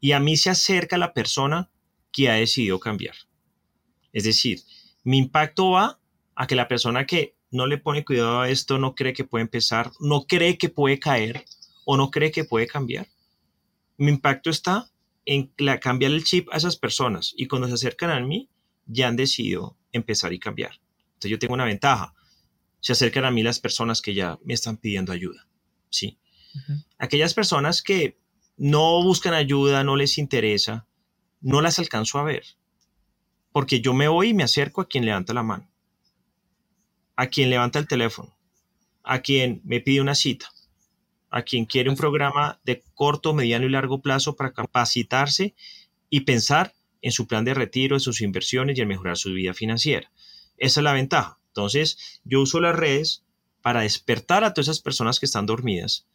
Y 0.00 0.12
a 0.12 0.20
mí 0.20 0.36
se 0.36 0.50
acerca 0.50 0.98
la 0.98 1.14
persona 1.14 1.70
que 2.10 2.28
ha 2.28 2.34
decidido 2.34 2.80
cambiar. 2.80 3.14
Es 4.12 4.24
decir, 4.24 4.62
mi 5.04 5.18
impacto 5.18 5.70
va 5.70 6.00
a 6.34 6.46
que 6.48 6.56
la 6.56 6.66
persona 6.66 7.06
que 7.06 7.36
no 7.50 7.66
le 7.66 7.78
pone 7.78 8.04
cuidado 8.04 8.40
a 8.40 8.50
esto, 8.50 8.78
no 8.78 8.96
cree 8.96 9.12
que 9.12 9.24
puede 9.24 9.42
empezar, 9.42 9.92
no 10.00 10.26
cree 10.26 10.58
que 10.58 10.68
puede 10.68 10.98
caer 10.98 11.44
o 11.84 11.96
no 11.96 12.10
cree 12.10 12.32
que 12.32 12.44
puede 12.44 12.66
cambiar. 12.66 13.06
Mi 13.96 14.10
impacto 14.10 14.50
está 14.50 14.90
en 15.24 15.52
cambiar 15.80 16.12
el 16.12 16.24
chip 16.24 16.48
a 16.50 16.56
esas 16.56 16.76
personas 16.76 17.32
y 17.36 17.46
cuando 17.46 17.68
se 17.68 17.74
acercan 17.74 18.10
a 18.10 18.20
mí 18.20 18.48
ya 18.86 19.08
han 19.08 19.16
decidido 19.16 19.76
empezar 19.92 20.32
y 20.32 20.38
cambiar. 20.38 20.80
Entonces 21.18 21.32
yo 21.32 21.38
tengo 21.40 21.54
una 21.54 21.64
ventaja. 21.64 22.14
Se 22.78 22.92
acercan 22.92 23.24
a 23.24 23.32
mí 23.32 23.42
las 23.42 23.58
personas 23.58 24.00
que 24.00 24.14
ya 24.14 24.38
me 24.44 24.54
están 24.54 24.76
pidiendo 24.76 25.12
ayuda. 25.12 25.48
¿sí? 25.90 26.16
Aquellas 26.96 27.34
personas 27.34 27.82
que 27.82 28.16
no 28.56 29.02
buscan 29.02 29.34
ayuda, 29.34 29.82
no 29.82 29.96
les 29.96 30.16
interesa, 30.16 30.86
no 31.40 31.60
las 31.60 31.80
alcanzo 31.80 32.20
a 32.20 32.22
ver. 32.22 32.44
Porque 33.50 33.80
yo 33.80 33.94
me 33.94 34.06
voy 34.06 34.28
y 34.28 34.34
me 34.34 34.44
acerco 34.44 34.80
a 34.80 34.88
quien 34.88 35.04
levanta 35.04 35.34
la 35.34 35.42
mano, 35.42 35.68
a 37.16 37.26
quien 37.26 37.50
levanta 37.50 37.80
el 37.80 37.88
teléfono, 37.88 38.36
a 39.02 39.20
quien 39.20 39.60
me 39.64 39.80
pide 39.80 40.00
una 40.00 40.14
cita, 40.14 40.52
a 41.30 41.42
quien 41.42 41.64
quiere 41.64 41.90
un 41.90 41.96
programa 41.96 42.60
de 42.62 42.84
corto, 42.94 43.34
mediano 43.34 43.66
y 43.66 43.70
largo 43.70 44.02
plazo 44.02 44.36
para 44.36 44.52
capacitarse 44.52 45.56
y 46.10 46.20
pensar 46.20 46.74
en 47.02 47.10
su 47.10 47.26
plan 47.26 47.44
de 47.44 47.54
retiro, 47.54 47.96
en 47.96 48.00
sus 48.00 48.20
inversiones 48.20 48.78
y 48.78 48.82
en 48.82 48.88
mejorar 48.88 49.16
su 49.16 49.32
vida 49.32 49.52
financiera. 49.52 50.12
Esa 50.58 50.80
es 50.80 50.84
la 50.84 50.92
ventaja. 50.92 51.38
Entonces, 51.48 52.20
yo 52.24 52.40
uso 52.40 52.60
las 52.60 52.76
redes 52.76 53.24
para 53.62 53.80
despertar 53.80 54.44
a 54.44 54.54
todas 54.54 54.68
esas 54.68 54.80
personas 54.80 55.18
que 55.18 55.26
están 55.26 55.46
dormidas 55.46 56.06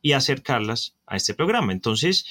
y 0.00 0.12
acercarlas 0.12 0.94
a 1.06 1.16
este 1.16 1.34
programa. 1.34 1.72
Entonces, 1.72 2.26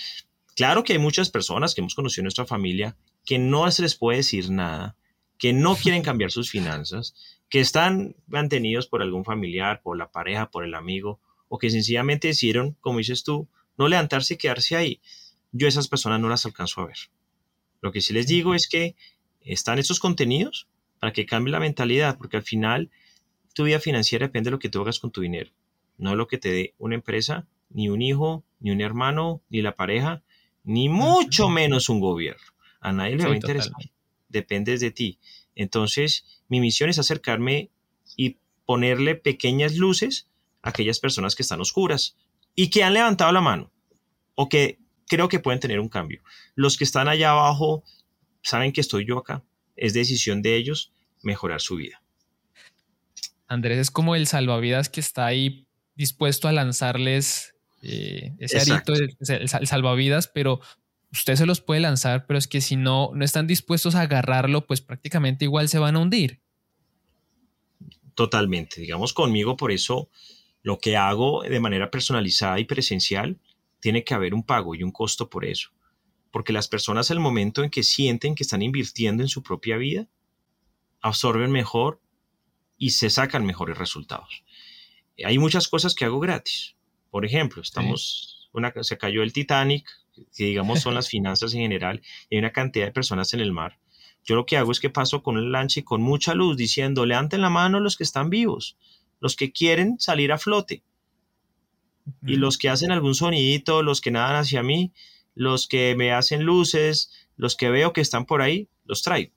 claro 0.56 0.84
que 0.84 0.93
hay 0.93 1.00
muchas 1.00 1.30
personas 1.30 1.76
que 1.76 1.82
hemos 1.82 1.96
conocido 1.96 2.22
en 2.22 2.26
nuestra 2.26 2.46
familia 2.46 2.96
que 3.26 3.39
no 3.39 3.70
se 3.72 3.82
les 3.82 3.96
puede 3.96 4.17
decir 4.17 4.50
nada, 4.50 4.96
que 5.38 5.54
no 5.54 5.76
quieren 5.82 6.04
cambiar 6.04 6.32
sus 6.32 6.50
finanzas, 6.50 7.13
que 7.50 7.60
están 7.60 8.15
mantenidos 8.28 8.88
por 8.88 9.02
algún 9.02 9.24
familiar, 9.24 9.82
por 9.82 9.98
la 9.98 10.12
pareja, 10.12 10.50
por 10.50 10.63
el 10.65 10.76
amigo, 10.76 11.20
o 11.50 11.58
que 11.58 11.70
sencillamente 11.70 12.28
decidieron, 12.28 12.76
como 12.82 12.98
dices 12.98 13.24
tú, 13.24 13.48
no 13.78 13.88
levantarse 13.88 14.34
y 14.34 14.38
quedarse 14.38 14.76
ahí. 14.76 15.02
Yo 15.52 15.67
esas 15.67 15.88
personas 15.88 16.20
no 16.20 16.28
las 16.28 16.46
alcanzo 16.46 16.82
a 16.82 16.88
ver. 16.88 16.98
Lo 17.82 17.91
que 17.91 18.02
sí 18.02 18.13
les 18.13 18.28
digo 18.28 18.54
es 18.54 18.67
que 18.67 18.96
están 19.41 19.80
estos 19.80 20.00
contenidos 20.00 20.67
para 21.00 21.14
que 21.14 21.26
cambie 21.26 21.52
la 21.52 21.60
mentalidad, 21.60 22.18
porque 22.18 22.38
al 22.38 22.44
final 22.44 22.90
tu 23.54 23.64
vida 23.64 23.80
financiera 23.80 24.28
depende 24.28 24.48
de 24.48 24.52
lo 24.52 24.60
que 24.60 24.70
tú 24.70 24.82
hagas 24.82 25.00
con 25.00 25.12
tu 25.12 25.22
dinero, 25.22 25.52
no 25.98 26.16
lo 26.16 26.28
que 26.28 26.38
te 26.38 26.52
dé 26.52 26.74
una 26.78 26.96
empresa, 26.96 27.48
ni 27.70 27.90
un 27.90 28.02
hijo, 28.02 28.44
ni 28.60 28.72
un 28.72 28.82
hermano, 28.82 29.42
ni 29.50 29.62
la 29.62 29.76
pareja, 29.76 30.24
ni 30.64 30.90
mucho 30.90 31.50
menos 31.50 31.90
un 31.90 32.00
gobierno. 32.00 32.42
A 32.80 32.92
nadie 32.92 33.16
le 33.16 33.26
va 33.26 33.32
a 33.32 33.36
interesar. 33.36 33.74
Depende 34.30 34.78
de 34.78 34.92
ti. 34.92 35.20
Entonces, 35.56 36.26
mi 36.48 36.60
misión 36.60 36.90
es 36.90 37.00
acercarme 37.00 37.72
y 38.16 38.38
ponerle 38.66 39.16
pequeñas 39.16 39.76
luces 39.76 40.30
a 40.62 40.70
aquellas 40.70 41.00
personas 41.00 41.36
que 41.36 41.44
están 41.44 41.62
oscuras 41.62 42.16
y 42.54 42.70
que 42.70 42.84
han 42.84 42.94
levantado 42.94 43.32
la 43.32 43.42
mano 43.42 43.72
o 44.36 44.50
que 44.50 44.80
creo 45.08 45.30
que 45.30 45.40
pueden 45.40 45.60
tener 45.60 45.80
un 45.80 45.90
cambio. 45.90 46.22
Los 46.56 46.78
que 46.78 46.84
están 46.84 47.08
allá 47.08 47.32
abajo 47.32 47.84
saben 48.42 48.72
que 48.72 48.82
estoy 48.82 49.06
yo 49.06 49.18
acá 49.18 49.44
es 49.78 49.94
decisión 49.94 50.42
de 50.42 50.56
ellos 50.56 50.92
mejorar 51.22 51.62
su 51.62 51.78
vida. 51.78 52.02
Andrés 53.48 53.78
es 53.78 53.92
como 53.92 54.16
el 54.16 54.28
salvavidas 54.28 54.90
que 54.90 55.00
está 55.00 55.26
ahí 55.26 55.66
dispuesto 55.96 56.48
a 56.48 56.52
lanzarles 56.52 57.56
eh, 57.82 58.34
ese 58.40 58.60
arito, 58.60 58.94
el, 58.94 59.48
salvavidas, 59.48 60.28
pero 60.28 60.60
usted 61.12 61.36
se 61.36 61.46
los 61.46 61.62
puede 61.62 61.80
lanzar, 61.80 62.26
pero 62.28 62.38
es 62.38 62.48
que 62.48 62.60
si 62.60 62.76
no, 62.76 63.12
no 63.13 63.24
están 63.24 63.48
dispuestos 63.48 63.96
a 63.96 64.02
agarrarlo, 64.02 64.68
pues 64.68 64.82
prácticamente 64.82 65.46
igual 65.46 65.70
se 65.70 65.80
van 65.80 65.96
a 65.96 66.00
hundir. 66.00 66.42
Totalmente, 68.16 68.82
digamos 68.82 69.13
conmigo, 69.13 69.56
por 69.56 69.72
eso 69.72 70.10
lo 70.63 70.80
que 70.80 70.98
hago 70.98 71.44
de 71.44 71.60
manera 71.60 71.90
personalizada 71.90 72.60
y 72.60 72.66
presencial, 72.66 73.40
tiene 73.80 74.04
que 74.04 74.13
haber 74.13 74.34
un 74.34 74.44
pago 74.44 74.76
y 74.76 74.84
un 74.84 74.92
costo 74.92 75.30
por 75.30 75.46
eso 75.46 75.72
porque 76.38 76.54
las 76.54 76.67
personas 76.67 77.10
al 77.10 77.19
momento 77.19 77.63
en 77.63 77.71
que 77.71 77.82
sienten 77.82 78.36
que 78.36 78.43
están 78.43 78.62
invirtiendo 78.62 79.23
en 79.23 79.28
su 79.28 79.41
propia 79.41 79.76
vida, 79.76 80.08
absorben 81.02 81.52
mejor 81.52 82.00
y 82.78 82.91
se 82.91 83.10
sacan 83.10 83.43
mejores 83.43 83.76
resultados. 83.76 84.43
Hay 85.26 85.39
muchas 85.39 85.67
cosas 85.67 85.95
que 85.95 86.06
hago 86.06 86.19
gratis. 86.19 86.76
Por 87.10 87.26
ejemplo, 87.26 87.63
estamos, 87.63 88.52
una, 88.54 88.71
se 88.82 89.00
cayó 89.00 89.23
el 89.23 89.34
Titanic, 89.34 89.89
que 90.13 90.45
digamos 90.45 90.80
son 90.80 90.93
las 90.93 91.08
finanzas 91.10 91.56
en 91.56 91.62
general, 91.62 92.04
y 92.30 92.36
hay 92.36 92.39
una 92.39 92.52
cantidad 92.52 92.86
de 92.86 92.91
personas 92.91 93.34
en 93.34 93.39
el 93.39 93.52
mar. 93.52 93.80
Yo 94.23 94.36
lo 94.36 94.45
que 94.45 94.58
hago 94.58 94.71
es 94.71 94.80
que 94.80 94.91
paso 94.91 95.23
con 95.23 95.38
un 95.38 95.52
lancha 95.52 95.80
y 95.80 95.84
con 95.84 96.04
mucha 96.04 96.36
luz 96.36 96.56
diciendo, 96.56 97.08
levanten 97.08 97.41
la 97.41 97.50
mano 97.50 97.80
los 97.80 97.97
que 97.97 98.04
están 98.04 98.30
vivos, 98.30 98.78
los 99.19 99.36
que 99.36 99.52
quieren 99.52 100.00
salir 100.00 100.32
a 100.32 100.38
flote. 100.38 100.84
Y 102.21 102.36
los 102.36 102.60
que 102.60 102.69
hacen 102.69 102.91
algún 102.91 103.15
sonidito, 103.15 103.82
los 103.82 104.02
que 104.02 104.12
nadan 104.12 104.36
hacia 104.36 104.62
mí, 104.62 104.93
los 105.38 105.67
que 105.67 105.95
me 105.95 106.12
hacen 106.12 106.43
luces, 106.43 107.12
los 107.36 107.56
que 107.56 107.69
veo 107.69 107.93
que 107.93 108.02
están 108.02 108.26
por 108.26 108.41
ahí, 108.41 108.69
los 108.86 109.04
traigo. 109.04 109.34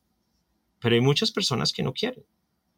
Pero 0.80 0.94
hay 0.94 1.02
muchas 1.02 1.30
personas 1.30 1.72
que 1.72 1.82
no 1.82 1.92
quieren, 1.92 2.24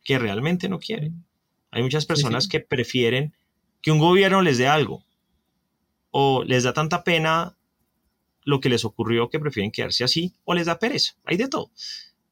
que 0.03 0.19
realmente 0.19 0.69
no 0.69 0.81
quieren. 0.81 1.25
Hay 1.71 1.83
muchas 1.83 2.05
personas 2.05 2.49
que 2.49 2.59
prefieren 2.59 3.35
que 3.81 3.93
un 3.93 4.01
gobierno 4.01 4.43
les 4.43 4.59
dé 4.59 4.67
algo 4.67 5.05
o 6.11 6.43
les 6.45 6.65
da 6.65 6.73
tanta 6.73 7.05
pena 7.05 7.57
lo 8.45 8.61
que 8.61 8.69
les 8.69 8.85
ocurrió 8.85 9.31
que 9.31 9.39
prefieren 9.39 9.71
quedarse 9.71 10.03
así 10.03 10.35
o 10.45 10.55
les 10.55 10.67
da 10.67 10.81
pereza. 10.81 11.15
Hay 11.25 11.37
de 11.37 11.49
todo. 11.49 11.71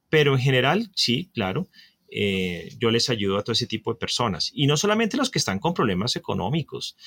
Pero 0.09 0.33
en 0.33 0.41
general, 0.41 0.91
sí, 0.93 1.31
claro, 1.33 1.69
eh, 2.09 2.75
yo 2.77 2.91
les 2.91 3.09
ayudo 3.09 3.37
a 3.37 3.43
todo 3.43 3.53
ese 3.53 3.65
tipo 3.65 3.93
de 3.93 3.97
personas. 3.97 4.51
Y 4.53 4.67
no 4.67 4.75
solamente 4.75 5.15
los 5.15 5.31
que 5.31 5.39
están 5.39 5.59
con 5.59 5.73
problemas 5.73 6.17
económicos, 6.17 6.97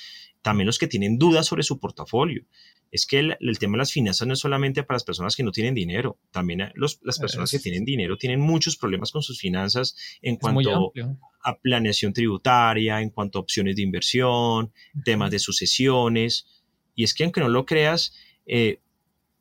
también 0.41 0.67
los 0.67 0.79
que 0.79 0.87
tienen 0.87 1.19
dudas 1.19 1.47
sobre 1.47 1.63
su 1.63 1.79
portafolio 1.79 2.47
es 2.95 3.07
que 3.07 3.19
el, 3.19 3.59
tema 3.59 3.73
de 3.73 3.79
las 3.79 3.91
finanzas 3.91 4.25
no 4.29 4.35
es 4.35 4.39
solamente 4.39 4.85
para 4.85 4.95
las 4.95 5.03
personas 5.03 5.35
que 5.35 5.43
no 5.43 5.51
tienen 5.51 5.75
dinero, 5.75 6.17
también 6.31 6.73
las 6.77 7.19
personas 7.19 7.51
que 7.51 7.59
tienen 7.59 7.85
dinero 7.85 8.17
tienen 8.17 8.39
muchos 8.39 8.77
problemas 8.77 9.11
con 9.11 9.21
sus 9.21 9.41
finanzas 9.41 9.97
en 10.23 10.37
cuanto 10.37 10.93
a 11.43 11.59
planeación 11.59 12.13
tributaria, 12.13 13.01
en 13.01 13.11
cuanto 13.11 13.39
a 13.39 13.43
opciones 13.43 13.75
de 13.75 13.83
inversión, 13.83 14.73
temas 15.05 15.33
de 15.33 15.41
sucesiones. 15.41 16.47
Y 16.95 17.03
es 17.03 17.15
que 17.15 17.25
aunque 17.25 17.41
no 17.41 17.49
lo 17.49 17.67
creas, 17.67 18.15
eh, 18.47 18.79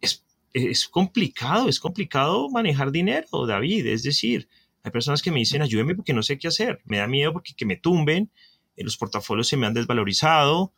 es, 0.01 0.25
es 0.53 0.87
complicado, 0.87 1.69
es 1.69 1.79
complicado 1.79 2.49
manejar 2.49 2.91
dinero, 2.91 3.45
David. 3.45 3.85
Es 3.85 4.01
decir, 4.01 4.47
hay 4.81 4.89
personas 4.89 5.21
que 5.21 5.29
me 5.29 5.37
dicen, 5.37 5.61
ayúdeme 5.61 5.93
porque 5.93 6.13
no 6.13 6.23
sé 6.23 6.39
qué 6.39 6.47
hacer, 6.47 6.81
me 6.85 6.97
da 6.97 7.05
miedo 7.05 7.31
porque 7.33 7.53
que 7.53 7.67
me 7.67 7.77
tumben, 7.77 8.31
eh, 8.75 8.83
los 8.83 8.97
portafolios 8.97 9.47
se 9.47 9.57
me 9.57 9.67
han 9.67 9.75
desvalorizado, 9.75 10.73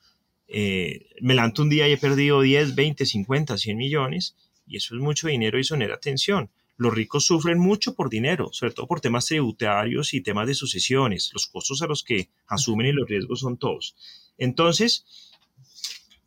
eh, 0.48 1.08
me 1.22 1.34
levanto 1.34 1.62
un 1.62 1.70
día 1.70 1.88
y 1.88 1.94
he 1.94 1.98
perdido 1.98 2.42
10, 2.42 2.76
20, 2.76 3.06
50, 3.06 3.58
100 3.58 3.78
millones 3.78 4.36
y 4.68 4.78
eso 4.78 4.96
es 4.96 5.02
mucho 5.02 5.28
dinero 5.28 5.58
y 5.58 5.62
eso 5.62 5.76
genera 5.76 6.00
tensión. 6.00 6.50
Los 6.78 6.94
ricos 6.94 7.26
sufren 7.26 7.58
mucho 7.58 7.96
por 7.96 8.10
dinero, 8.10 8.50
sobre 8.52 8.74
todo 8.74 8.88
por 8.88 9.00
temas 9.00 9.26
tributarios 9.26 10.14
y 10.14 10.22
temas 10.22 10.48
de 10.48 10.56
sucesiones. 10.56 11.32
Los 11.34 11.48
costos 11.48 11.82
a 11.82 11.88
los 11.88 12.04
que 12.04 12.30
asumen 12.48 12.88
y 12.88 12.92
los 12.92 13.08
riesgos 13.08 13.40
son 13.40 13.58
todos. 13.58 13.96
Entonces, 14.38 15.06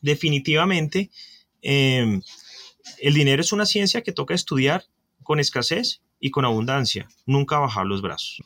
definitivamente, 0.01 1.11
em, 1.61 2.23
el 3.01 3.15
dinero 3.15 3.43
es 3.43 3.53
una 3.53 3.67
ciencia 3.67 4.03
que 4.03 4.13
toca 4.13 4.35
estudiar 4.35 4.85
con 5.23 5.39
escasez 5.39 6.01
y 6.19 6.31
con 6.31 6.47
abundancia, 6.47 7.09
nunca 7.27 7.59
bajar 7.59 7.87
los 7.87 8.01
brazos. 8.01 8.43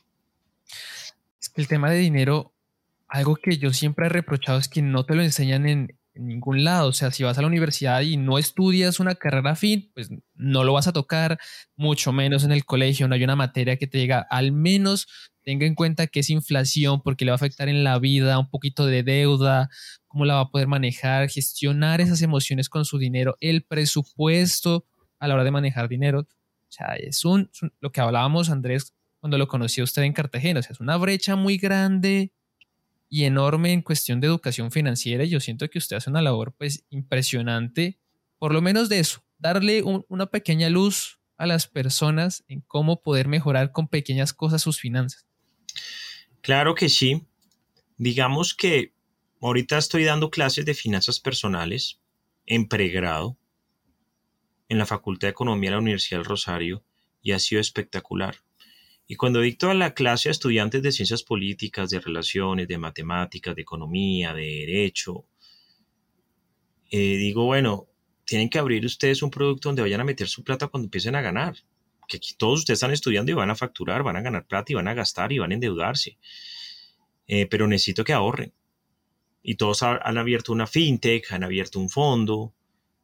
El 1.55 1.69
tema 1.69 1.91
de 1.91 1.99
dinero 1.99 2.53
algo 3.13 3.37
que 3.37 3.59
yo 3.59 3.73
siempre 3.75 4.07
he 4.07 4.09
reprochado 4.09 4.59
es 4.59 4.69
que 4.69 4.81
no 4.81 5.05
te 5.05 5.15
lo 5.15 5.23
enseñan 5.23 5.67
en, 5.69 5.99
ningún 6.15 6.63
lado. 6.63 6.89
O 6.89 6.93
sea, 6.93 7.11
si 7.11 7.23
vas 7.23 7.39
a 7.39 7.41
la 7.41 7.47
universidad 7.47 8.03
y 8.03 8.19
no 8.19 8.37
estudias 8.37 9.01
una 9.01 9.15
carrera 9.15 9.55
fin, 9.55 9.91
pues 9.95 10.11
no 10.35 10.63
lo 10.63 10.75
vas 10.75 10.87
a 10.87 10.93
tocar, 10.93 11.39
mucho 11.75 12.13
menos 12.13 12.45
en 12.45 12.53
el 12.53 12.67
colegio. 12.67 13.09
No 13.09 13.15
hay 13.15 13.25
una 13.25 13.37
materia 13.37 13.79
que 13.79 13.87
te 13.87 13.97
diga, 13.97 14.27
al 14.31 14.53
menos 14.53 15.07
tenga 15.43 15.65
en 15.65 15.75
cuenta 15.75 16.07
que 16.07 16.21
es 16.21 16.29
inflación 16.29 17.01
porque 17.03 17.25
le 17.25 17.31
va 17.31 17.35
a 17.35 17.37
afectar 17.37 17.71
en 17.71 17.83
la 17.83 17.99
vida, 17.99 18.39
un 18.39 18.51
poquito 18.51 18.85
de 18.85 19.03
deuda, 19.03 19.71
cómo 20.07 20.27
la 20.27 20.35
va 20.35 20.41
a 20.41 20.51
poder 20.51 20.69
manejar, 20.69 21.31
gestionar 21.31 22.03
esas 22.03 22.21
emociones 22.21 22.69
con 22.69 22.85
su 22.85 22.99
dinero, 22.99 23.37
el 23.41 23.63
presupuesto 23.63 24.85
a 25.19 25.29
la 25.29 25.35
hora 25.35 25.45
de 25.45 25.51
manejar 25.51 25.89
dinero. 25.89 26.21
O 26.21 26.73
sea, 26.73 26.95
es 26.97 27.25
un, 27.25 27.51
lo 27.81 27.91
que 27.91 28.03
hablábamos, 28.03 28.51
Andrés, 28.51 28.95
cuando 29.19 29.39
lo 29.39 29.49
conocí 29.49 29.81
a 29.81 29.85
usted 29.85 30.03
en 30.03 30.13
Cartagena. 30.13 30.61
O 30.61 30.63
sea, 30.63 30.73
es 30.73 30.81
una 30.81 30.99
brecha 30.99 31.37
muy 31.37 31.57
grande 31.57 32.33
y 33.13 33.27
enorme 33.27 33.75
en 33.75 33.83
cuestión 33.83 34.21
de 34.21 34.27
educación 34.27 34.71
financiera. 34.71 35.23
Y 35.25 35.29
yo 35.29 35.39
siento 35.39 35.69
que 35.69 35.77
usted 35.77 35.97
hace 35.97 36.09
una 36.09 36.23
labor 36.23 36.55
pues 36.57 36.87
impresionante, 36.89 38.01
por 38.39 38.55
lo 38.55 38.63
menos 38.63 38.89
de 38.89 39.01
eso, 39.01 39.23
darle 39.39 39.83
una 39.83 40.27
pequeña 40.29 40.71
luz 40.71 41.21
a 41.37 41.47
las 41.47 41.67
personas 41.67 42.43
en 42.49 42.63
cómo 42.63 43.03
poder 43.03 43.29
mejorar 43.29 43.71
con 43.71 43.87
pequeñas 43.87 44.33
cosas 44.33 44.63
sus 44.63 44.81
finanzas. 44.81 45.27
Claro 46.41 46.75
que 46.75 46.89
sí. 46.89 47.27
Digamos 47.99 48.55
que 48.55 48.95
ahorita 49.43 49.77
estoy 49.77 50.05
dando 50.05 50.31
clases 50.31 50.65
de 50.65 50.73
finanzas 50.73 51.21
personales 51.21 52.01
en 52.47 52.67
pregrado 52.67 53.37
en 54.71 54.79
la 54.79 54.87
Facultad 54.87 55.29
de 55.29 55.33
Economía 55.33 55.69
de 55.69 55.77
la 55.77 55.83
Universidad 55.83 56.21
del 56.21 56.25
Rosario 56.25 56.83
y 57.21 57.33
ha 57.33 57.39
sido 57.39 57.61
espectacular. 57.61 58.37
Y 59.07 59.17
cuando 59.17 59.41
dicto 59.41 59.73
la 59.75 59.95
clase 59.95 60.29
a 60.29 60.33
estudiantes 60.33 60.83
de 60.83 60.93
ciencias 60.93 61.23
políticas, 61.23 61.91
de 61.91 62.01
relaciones, 62.01 62.69
de 62.69 62.79
matemáticas, 62.79 63.55
de 63.55 63.63
economía, 63.63 64.33
de 64.33 64.43
derecho, 64.43 65.27
eh, 66.91 67.17
digo, 67.17 67.45
bueno, 67.45 67.89
tienen 68.25 68.49
que 68.49 68.59
abrir 68.59 68.85
ustedes 68.85 69.23
un 69.23 69.31
producto 69.31 69.69
donde 69.69 69.83
vayan 69.83 70.01
a 70.01 70.05
meter 70.05 70.29
su 70.29 70.45
plata 70.45 70.69
cuando 70.69 70.87
empiecen 70.87 71.15
a 71.15 71.23
ganar. 71.23 71.57
Que 72.07 72.21
todos 72.37 72.61
ustedes 72.61 72.79
están 72.79 72.93
estudiando 72.93 73.33
y 73.33 73.35
van 73.35 73.51
a 73.51 73.55
facturar, 73.55 74.03
van 74.03 74.17
a 74.17 74.23
ganar 74.23 74.47
plata 74.47 74.73
y 74.73 74.75
van 74.75 74.89
a 74.89 74.95
gastar 74.95 75.33
y 75.33 75.39
van 75.39 75.51
a 75.51 75.55
endeudarse. 75.55 76.19
Eh, 77.27 77.47
pero 77.47 77.67
necesito 77.67 78.05
que 78.05 78.13
ahorren. 78.13 78.53
Y 79.43 79.57
todos 79.57 79.83
han 79.83 80.19
abierto 80.19 80.53
una 80.53 80.67
fintech, 80.67 81.33
han 81.33 81.43
abierto 81.43 81.81
un 81.81 81.89
fondo, 81.89 82.55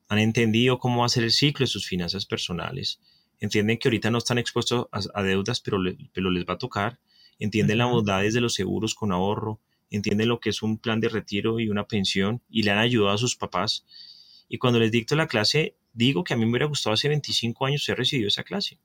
han 0.09 0.19
entendido 0.19 0.79
cómo 0.79 1.01
va 1.01 1.07
a 1.07 1.11
ser 1.11 1.25
el 1.25 1.33
ciclo 1.33 1.65
de 1.65 1.69
sus 1.69 1.87
finanzas 1.87 2.27
personales. 2.27 3.01
Entienden 3.41 3.79
que 3.79 3.89
ahorita 3.89 4.11
no 4.11 4.19
están 4.19 4.39
expuestos 4.39 4.89
a, 4.93 5.23
deudas, 5.23 5.61
pero, 5.61 5.79
pero, 6.13 6.31
les 6.31 6.45
va 6.45 6.55
a 6.55 6.59
tocar. 6.59 6.99
Entienden 7.39 7.79
las 7.79 7.91
bondades 7.91 8.35
de 8.35 8.41
los 8.41 8.55
seguros 8.55 8.95
con 8.95 9.13
ahorro. 9.13 9.61
Entienden 9.91 10.29
lo 10.29 10.41
que 10.41 10.51
es 10.51 10.63
un 10.63 10.79
plan 10.79 11.01
de 11.01 11.09
retiro 11.09 11.61
y 11.61 11.69
una 11.69 11.87
pensión 11.87 12.43
y 12.51 12.63
le 12.63 12.73
han 12.73 12.79
ayudado 12.79 13.15
a 13.15 13.19
sus 13.19 13.37
papás 13.37 13.85
y 14.49 14.59
cuando 14.59 14.81
les 14.81 14.91
dicto 14.91 15.15
la 15.15 15.29
clase, 15.29 15.77
digo 15.93 16.25
que 16.25 16.35
a 16.35 16.37
mí 16.37 16.45
me 16.45 16.53
hubiera 16.53 16.67
gustado 16.67 16.95
hace 16.95 17.09
25 17.09 17.67
años 17.67 17.89
haber 17.89 17.99
recibido 17.99 18.29
esa 18.29 18.45
clase. 18.45 18.79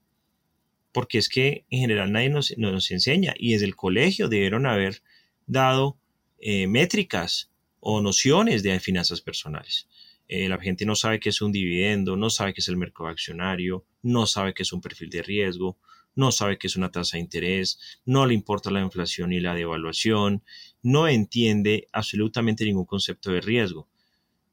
Porque 0.91 1.17
es 1.17 1.29
que 1.29 1.65
en 1.69 1.79
general 1.79 2.11
nadie 2.11 2.29
nos, 2.29 2.55
nos 2.57 2.91
enseña 2.91 3.33
y 3.37 3.53
desde 3.53 3.65
el 3.65 3.75
colegio 3.75 4.27
debieron 4.27 4.65
haber 4.65 5.01
dado 5.47 5.97
eh, 6.39 6.67
métricas 6.67 7.49
o 7.79 8.01
nociones 8.01 8.61
de 8.61 8.79
finanzas 8.79 9.21
personales. 9.21 9.87
Eh, 10.35 10.49
la 10.49 10.59
gente 10.59 10.83
no 10.83 10.95
sabe 10.95 11.19
qué 11.19 11.29
es 11.29 11.43
un 11.43 11.51
dividendo, 11.51 12.17
no 12.17 12.31
sabe 12.31 12.55
qué 12.55 12.61
es 12.61 12.67
el 12.67 12.75
mercado 12.75 13.07
accionario, 13.07 13.85
no 14.01 14.25
sabe 14.25 14.55
qué 14.55 14.63
es 14.63 14.73
un 14.73 14.81
perfil 14.81 15.11
de 15.11 15.21
riesgo, 15.21 15.77
no 16.15 16.31
sabe 16.31 16.57
qué 16.57 16.65
es 16.65 16.75
una 16.75 16.89
tasa 16.89 17.17
de 17.17 17.21
interés, 17.21 17.77
no 18.03 18.25
le 18.25 18.33
importa 18.33 18.71
la 18.71 18.81
inflación 18.81 19.31
y 19.31 19.39
la 19.39 19.53
devaluación, 19.53 20.43
no 20.81 21.07
entiende 21.07 21.87
absolutamente 21.91 22.65
ningún 22.65 22.87
concepto 22.87 23.31
de 23.31 23.41
riesgo. 23.41 23.87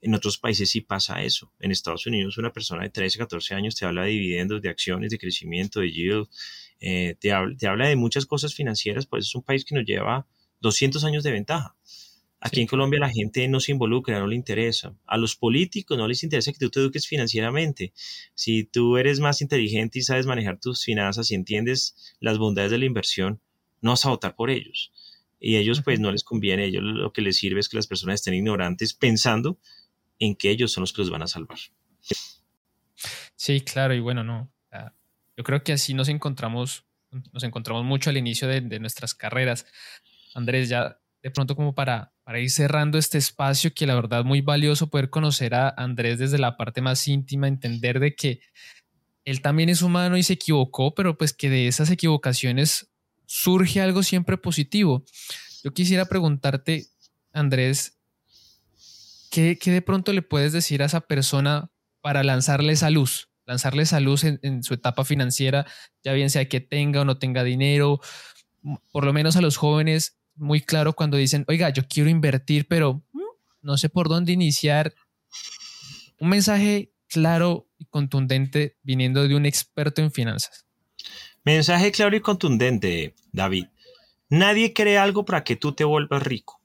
En 0.03 0.15
otros 0.15 0.37
países 0.37 0.69
sí 0.69 0.83
pasa 0.83 1.23
eso. 1.23 1.51
En 1.59 1.71
Estados 1.71 2.07
Unidos 2.07 2.37
una 2.37 2.53
persona 2.53 2.83
de 2.83 2.91
13, 2.91 3.17
14 3.17 3.55
años 3.55 3.75
te 3.75 3.87
habla 3.87 4.03
de 4.03 4.11
dividendos, 4.11 4.61
de 4.61 4.69
acciones, 4.69 5.11
de 5.11 5.19
crecimiento, 5.19 5.81
de 5.81 5.91
yield, 5.91 6.29
eh, 6.81 7.17
te, 7.19 7.33
habla, 7.33 7.89
de 7.89 7.97
muchas 7.97 8.27
cosas 8.27 8.55
financieras, 8.55 9.07
pues 9.07 9.29
es 9.29 9.35
un 9.35 9.43
país 9.43 9.65
que 9.65 9.75
nos 9.75 9.87
lleva 9.87 10.27
200 10.61 11.05
años 11.05 11.25
de 11.25 11.31
ventaja. 11.31 11.75
Aquí 12.41 12.61
en 12.61 12.67
Colombia 12.67 12.99
la 12.99 13.11
gente 13.11 13.47
no 13.49 13.61
se 13.61 13.73
involucra, 13.73 14.19
no 14.19 14.27
le 14.27 14.37
interesa. 14.37 14.95
A 15.07 15.19
los 15.19 15.37
políticos 15.37 15.99
no 15.99 16.09
les 16.09 16.23
interesa 16.23 16.53
que 16.53 16.59
tú 16.59 16.71
te 16.71 16.81
eduques 16.81 17.07
financieramente. 17.07 17.93
Si 18.35 18.65
tú 18.65 18.97
eres 18.97 19.21
más 19.21 19.43
inteligente 19.43 19.99
y 19.99 20.03
sabes 20.03 20.27
manejar 20.27 20.59
tus 20.59 20.85
finanzas 20.85 21.31
y 21.31 21.35
entiendes 21.35 22.17
las 22.19 22.39
bondades 22.39 22.71
de 22.71 22.79
la 22.79 22.87
inversión, 22.87 23.41
no 23.83 23.91
vas 23.91 24.07
a 24.07 24.11
votar 24.11 24.35
por 24.35 24.51
ellos. 24.51 24.93
Y 25.39 25.57
a 25.57 25.61
ellos 25.61 25.83
pues 25.83 26.01
no 26.01 26.13
les 26.13 26.25
conviene, 26.25 26.63
a 26.63 26.67
ellos 26.67 26.83
lo 26.83 27.13
que 27.13 27.23
les 27.23 27.37
sirve 27.37 27.61
es 27.61 27.69
que 27.69 27.77
las 27.77 27.87
personas 27.87 28.17
estén 28.17 28.35
ignorantes 28.35 28.95
pensando 28.95 29.59
en 30.19 30.35
que 30.35 30.51
ellos 30.51 30.73
son 30.73 30.83
los 30.83 30.93
que 30.93 31.03
los 31.03 31.11
van 31.11 31.23
a 31.23 31.27
salvar. 31.27 31.59
Sí, 33.37 33.63
claro, 33.63 33.95
y 33.95 34.01
bueno, 34.01 34.23
no. 34.23 34.53
Yo 35.37 35.45
creo 35.45 35.65
que 35.65 35.73
así 35.73 35.95
nos 35.95 36.11
encontramos, 36.11 36.85
nos 37.33 37.43
encontramos 37.43 37.85
mucho 37.85 38.11
al 38.11 38.19
inicio 38.19 38.47
de, 38.47 38.79
nuestras 38.79 39.15
carreras. 39.15 39.67
Andrés, 40.35 40.69
ya 40.69 41.01
de 41.23 41.31
pronto 41.31 41.57
como 41.57 41.75
para, 41.75 42.13
para 42.31 42.39
ir 42.39 42.51
cerrando 42.53 42.97
este 42.97 43.19
espacio, 43.19 43.75
que 43.75 43.89
la 43.89 43.97
verdad 43.97 44.25
muy 44.25 44.41
valioso 44.41 44.89
poder 44.89 45.11
conocer 45.11 45.53
a 45.53 45.69
Andrés 45.77 46.21
desde 46.21 46.39
la 46.39 46.57
parte 46.57 46.81
más 46.81 47.09
íntima, 47.09 47.49
entender 47.49 47.99
de 47.99 48.15
que 48.15 48.39
él 49.25 49.43
también 49.43 49.69
es 49.69 49.83
humano 49.83 50.17
y 50.17 50.23
se 50.23 50.35
equivocó, 50.35 50.95
pero 50.95 51.19
pues 51.19 51.33
que 51.33 51.51
de 51.51 51.67
esas 51.67 51.91
equivocaciones 51.91 52.89
surge 53.27 53.81
algo 53.81 54.05
siempre 54.05 54.39
positivo. 54.39 55.05
Yo 55.65 55.75
quisiera 55.75 56.05
preguntarte, 56.05 56.87
Andrés, 57.33 57.99
¿qué, 59.33 59.59
de 59.61 59.83
pronto 59.83 60.13
le 60.13 60.23
puedes 60.23 60.53
decir 60.53 60.85
a 60.85 60.87
esa 60.87 61.01
persona 61.01 61.73
para 62.01 62.23
lanzarle 62.23 62.75
esa 62.75 62.91
luz? 62.91 63.29
Lanzarle 63.45 63.83
esa 63.83 63.99
luz 63.99 64.23
en, 64.23 64.63
su 64.63 64.75
etapa 64.75 65.05
financiera, 65.05 65.67
ya 66.05 66.13
bien 66.13 66.31
sea 66.31 66.49
que 66.49 66.61
tenga 66.61 67.01
o 67.01 67.05
no 67.05 67.19
tenga 67.19 67.43
dinero, 67.43 68.01
por 68.93 69.05
lo 69.05 69.13
menos 69.13 69.35
a 69.35 69.41
los 69.41 69.57
jóvenes, 69.57 70.20
muy 70.41 70.61
claro 70.61 70.95
cuando 70.95 71.17
dicen, 71.17 71.45
oiga, 71.49 71.71
yo 71.71 71.87
quiero 71.87 72.11
invertir, 72.11 72.67
pero 72.67 73.03
mm, 73.13 73.21
no 73.63 73.77
sé 73.77 73.89
por 73.89 74.09
dónde 74.09 74.33
iniciar. 74.33 74.95
Un 76.19 76.31
mensaje 76.31 76.93
claro 77.09 77.69
y 77.79 77.85
contundente 77.87 78.77
viniendo 78.83 79.27
de 79.27 79.35
un 79.35 79.47
experto 79.47 80.03
en 80.03 80.11
finanzas. 80.11 80.67
Mensaje 81.45 81.93
claro 81.93 82.17
y 82.17 82.21
contundente, 82.21 83.15
David. 83.33 83.67
Nadie 84.29 84.73
cree 84.73 84.99
algo 84.99 85.25
para 85.25 85.45
que 85.45 85.57
tú 85.57 85.73
te 85.73 85.85
vuelvas 85.85 86.23
rico. 86.23 86.61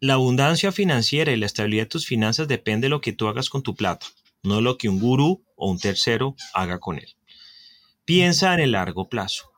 La 0.00 0.14
abundancia 0.14 0.70
financiera 0.72 1.32
y 1.32 1.36
la 1.36 1.46
estabilidad 1.46 1.84
de 1.84 1.88
tus 1.88 2.06
finanzas 2.06 2.46
depende 2.46 2.86
de 2.86 2.90
lo 2.90 3.00
que 3.00 3.12
tú 3.12 3.26
hagas 3.26 3.50
con 3.50 3.62
tu 3.62 3.74
plata, 3.74 4.06
no 4.42 4.60
lo 4.60 4.78
que 4.78 4.88
un 4.88 5.00
gurú 5.00 5.44
o 5.56 5.70
un 5.70 5.78
tercero 5.78 6.36
haga 6.54 6.78
con 6.78 6.98
él. 6.98 7.16
Piensa 8.04 8.54
en 8.54 8.60
el 8.60 8.72
largo 8.72 9.08
plazo. 9.08 9.50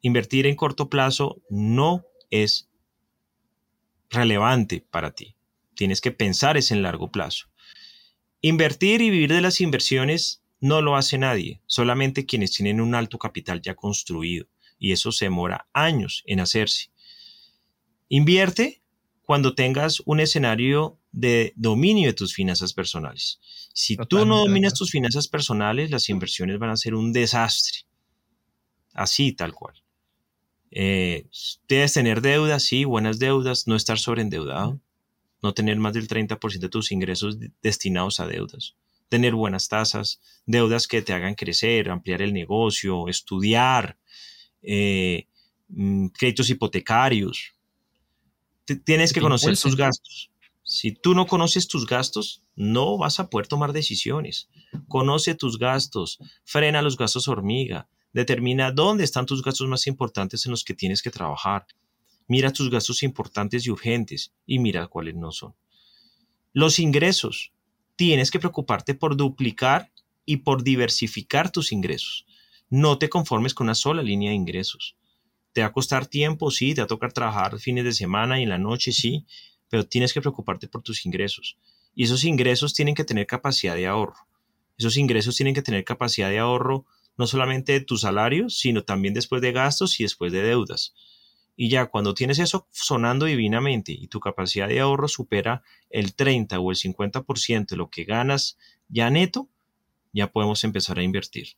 Invertir 0.00 0.46
en 0.46 0.56
corto 0.56 0.88
plazo 0.88 1.42
no 1.48 2.04
es 2.30 2.68
relevante 4.10 4.84
para 4.90 5.12
ti. 5.12 5.36
Tienes 5.74 6.00
que 6.00 6.12
pensar 6.12 6.56
es 6.56 6.70
en 6.70 6.82
largo 6.82 7.10
plazo. 7.10 7.46
Invertir 8.40 9.02
y 9.02 9.10
vivir 9.10 9.32
de 9.32 9.40
las 9.40 9.60
inversiones 9.60 10.42
no 10.60 10.82
lo 10.82 10.96
hace 10.96 11.18
nadie, 11.18 11.60
solamente 11.66 12.26
quienes 12.26 12.52
tienen 12.52 12.80
un 12.80 12.94
alto 12.94 13.18
capital 13.18 13.60
ya 13.62 13.74
construido, 13.74 14.46
y 14.78 14.92
eso 14.92 15.12
se 15.12 15.26
demora 15.26 15.68
años 15.72 16.22
en 16.26 16.40
hacerse. 16.40 16.90
Invierte 18.08 18.82
cuando 19.22 19.54
tengas 19.54 20.00
un 20.06 20.20
escenario 20.20 20.98
de 21.12 21.52
dominio 21.56 22.08
de 22.08 22.14
tus 22.14 22.34
finanzas 22.34 22.72
personales. 22.72 23.40
Si 23.74 23.96
tú 24.08 24.24
no 24.24 24.38
dominas 24.38 24.74
tus 24.74 24.90
finanzas 24.90 25.28
personales, 25.28 25.90
las 25.90 26.08
inversiones 26.08 26.58
van 26.58 26.70
a 26.70 26.76
ser 26.76 26.94
un 26.94 27.12
desastre. 27.12 27.80
Así, 28.94 29.32
tal 29.32 29.52
cual. 29.52 29.74
Eh, 30.70 31.26
debes 31.68 31.94
tener 31.94 32.20
deudas, 32.20 32.62
sí, 32.62 32.84
buenas 32.84 33.18
deudas, 33.18 33.66
no 33.66 33.76
estar 33.76 33.98
sobreendeudado, 33.98 34.80
no 35.42 35.54
tener 35.54 35.76
más 35.78 35.94
del 35.94 36.08
30% 36.08 36.66
de 36.66 36.68
tus 36.68 36.92
ingresos 36.92 37.38
destinados 37.62 38.20
a 38.20 38.26
deudas, 38.26 38.74
tener 39.08 39.34
buenas 39.34 39.68
tasas, 39.68 40.20
deudas 40.46 40.86
que 40.86 41.02
te 41.02 41.12
hagan 41.12 41.34
crecer, 41.34 41.90
ampliar 41.90 42.20
el 42.20 42.34
negocio, 42.34 43.08
estudiar, 43.08 43.96
eh, 44.62 45.26
mm, 45.68 46.08
créditos 46.08 46.50
hipotecarios, 46.50 47.54
tienes 48.76 49.12
que 49.12 49.20
conocer 49.20 49.56
tus 49.56 49.76
gastos. 49.76 50.30
Si 50.62 50.92
tú 50.92 51.14
no 51.14 51.26
conoces 51.26 51.66
tus 51.66 51.86
gastos, 51.86 52.42
no 52.54 52.98
vas 52.98 53.20
a 53.20 53.30
poder 53.30 53.46
tomar 53.46 53.72
decisiones. 53.72 54.50
Conoce 54.86 55.34
tus 55.34 55.58
gastos, 55.58 56.18
frena 56.44 56.82
los 56.82 56.98
gastos 56.98 57.26
hormiga, 57.26 57.88
determina 58.18 58.72
dónde 58.72 59.04
están 59.04 59.26
tus 59.26 59.44
gastos 59.44 59.68
más 59.68 59.86
importantes 59.86 60.44
en 60.44 60.50
los 60.50 60.64
que 60.64 60.74
tienes 60.74 61.02
que 61.02 61.10
trabajar. 61.10 61.66
Mira 62.26 62.52
tus 62.52 62.68
gastos 62.68 63.04
importantes 63.04 63.64
y 63.64 63.70
urgentes 63.70 64.32
y 64.44 64.58
mira 64.58 64.88
cuáles 64.88 65.14
no 65.14 65.30
son. 65.30 65.54
Los 66.52 66.80
ingresos. 66.80 67.52
Tienes 67.94 68.32
que 68.32 68.40
preocuparte 68.40 68.94
por 68.94 69.16
duplicar 69.16 69.92
y 70.24 70.38
por 70.38 70.64
diversificar 70.64 71.52
tus 71.52 71.70
ingresos. 71.70 72.26
No 72.68 72.98
te 72.98 73.08
conformes 73.08 73.54
con 73.54 73.66
una 73.66 73.76
sola 73.76 74.02
línea 74.02 74.30
de 74.30 74.36
ingresos. 74.36 74.96
Te 75.52 75.60
va 75.60 75.68
a 75.68 75.72
costar 75.72 76.06
tiempo, 76.06 76.50
sí, 76.50 76.74
te 76.74 76.80
va 76.80 76.86
a 76.86 76.88
tocar 76.88 77.12
trabajar 77.12 77.58
fines 77.60 77.84
de 77.84 77.92
semana 77.92 78.40
y 78.40 78.42
en 78.42 78.48
la 78.48 78.58
noche, 78.58 78.92
sí, 78.92 79.26
pero 79.68 79.86
tienes 79.86 80.12
que 80.12 80.20
preocuparte 80.20 80.66
por 80.66 80.82
tus 80.82 81.06
ingresos. 81.06 81.56
Y 81.94 82.04
esos 82.04 82.24
ingresos 82.24 82.74
tienen 82.74 82.96
que 82.96 83.04
tener 83.04 83.26
capacidad 83.26 83.76
de 83.76 83.86
ahorro. 83.86 84.26
Esos 84.76 84.96
ingresos 84.96 85.36
tienen 85.36 85.54
que 85.54 85.62
tener 85.62 85.84
capacidad 85.84 86.30
de 86.30 86.38
ahorro 86.38 86.84
no 87.18 87.26
solamente 87.26 87.72
de 87.72 87.80
tus 87.80 88.02
salarios, 88.02 88.58
sino 88.58 88.84
también 88.84 89.12
después 89.12 89.42
de 89.42 89.52
gastos 89.52 90.00
y 90.00 90.04
después 90.04 90.32
de 90.32 90.42
deudas. 90.42 90.94
Y 91.56 91.68
ya 91.68 91.86
cuando 91.86 92.14
tienes 92.14 92.38
eso 92.38 92.68
sonando 92.70 93.26
divinamente 93.26 93.92
y 93.92 94.06
tu 94.06 94.20
capacidad 94.20 94.68
de 94.68 94.80
ahorro 94.80 95.08
supera 95.08 95.62
el 95.90 96.14
30 96.14 96.58
o 96.60 96.70
el 96.70 96.76
50% 96.76 97.66
de 97.66 97.76
lo 97.76 97.90
que 97.90 98.04
ganas 98.04 98.56
ya 98.88 99.10
neto, 99.10 99.50
ya 100.12 100.32
podemos 100.32 100.64
empezar 100.64 100.98
a 100.98 101.02
invertir. 101.02 101.56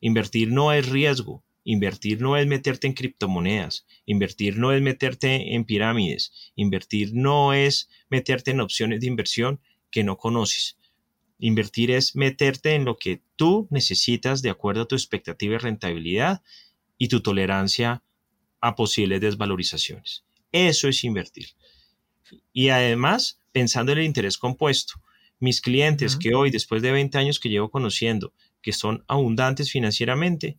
Invertir 0.00 0.52
no 0.52 0.72
es 0.72 0.88
riesgo, 0.88 1.44
Invertir 1.64 2.22
no 2.22 2.36
es 2.38 2.46
meterte 2.46 2.86
en 2.86 2.94
criptomonedas, 2.94 3.86
invertir 4.06 4.56
no 4.56 4.72
es 4.72 4.80
meterte 4.80 5.54
en 5.54 5.64
pirámides, 5.64 6.32
invertir 6.56 7.10
no 7.14 7.52
es 7.52 7.90
meterte 8.08 8.50
en 8.50 8.60
opciones 8.60 9.00
de 9.00 9.06
inversión 9.06 9.60
que 9.90 10.02
no 10.02 10.16
conoces. 10.16 10.78
Invertir 11.40 11.90
es 11.90 12.14
meterte 12.14 12.74
en 12.74 12.84
lo 12.84 12.96
que 12.96 13.22
tú 13.36 13.66
necesitas 13.70 14.42
de 14.42 14.50
acuerdo 14.50 14.82
a 14.82 14.88
tu 14.88 14.94
expectativa 14.94 15.54
de 15.54 15.58
rentabilidad 15.58 16.42
y 16.98 17.08
tu 17.08 17.22
tolerancia 17.22 18.02
a 18.60 18.76
posibles 18.76 19.22
desvalorizaciones. 19.22 20.24
Eso 20.52 20.86
es 20.88 21.02
invertir. 21.02 21.48
Y 22.52 22.68
además, 22.68 23.40
pensando 23.52 23.92
en 23.92 23.98
el 23.98 24.04
interés 24.04 24.36
compuesto, 24.36 25.00
mis 25.38 25.62
clientes 25.62 26.16
que 26.16 26.34
hoy, 26.34 26.50
después 26.50 26.82
de 26.82 26.92
20 26.92 27.16
años 27.16 27.40
que 27.40 27.48
llevo 27.48 27.70
conociendo, 27.70 28.34
que 28.60 28.74
son 28.74 29.02
abundantes 29.08 29.70
financieramente, 29.70 30.58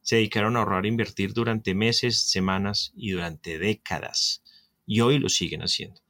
se 0.00 0.16
dedicaron 0.16 0.56
a 0.56 0.60
ahorrar 0.60 0.84
e 0.84 0.88
invertir 0.88 1.32
durante 1.32 1.74
meses, 1.74 2.22
semanas 2.22 2.92
y 2.96 3.10
durante 3.10 3.58
décadas. 3.58 4.42
Y 4.86 5.00
hoy 5.00 5.18
lo 5.18 5.28
siguen 5.28 5.62
haciendo. 5.62 6.00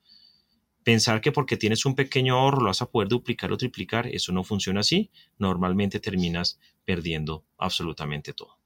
Pensar 0.82 1.20
que 1.20 1.32
porque 1.32 1.56
tienes 1.56 1.84
un 1.84 1.94
pequeño 1.94 2.38
ahorro 2.38 2.60
lo 2.60 2.66
vas 2.66 2.82
a 2.82 2.90
poder 2.90 3.08
duplicar 3.08 3.52
o 3.52 3.56
triplicar, 3.56 4.06
eso 4.06 4.32
no 4.32 4.44
funciona 4.44 4.80
así. 4.80 5.10
Normalmente 5.38 6.00
terminas 6.00 6.58
perdiendo 6.84 7.44
absolutamente 7.58 8.32
todo. 8.32 8.58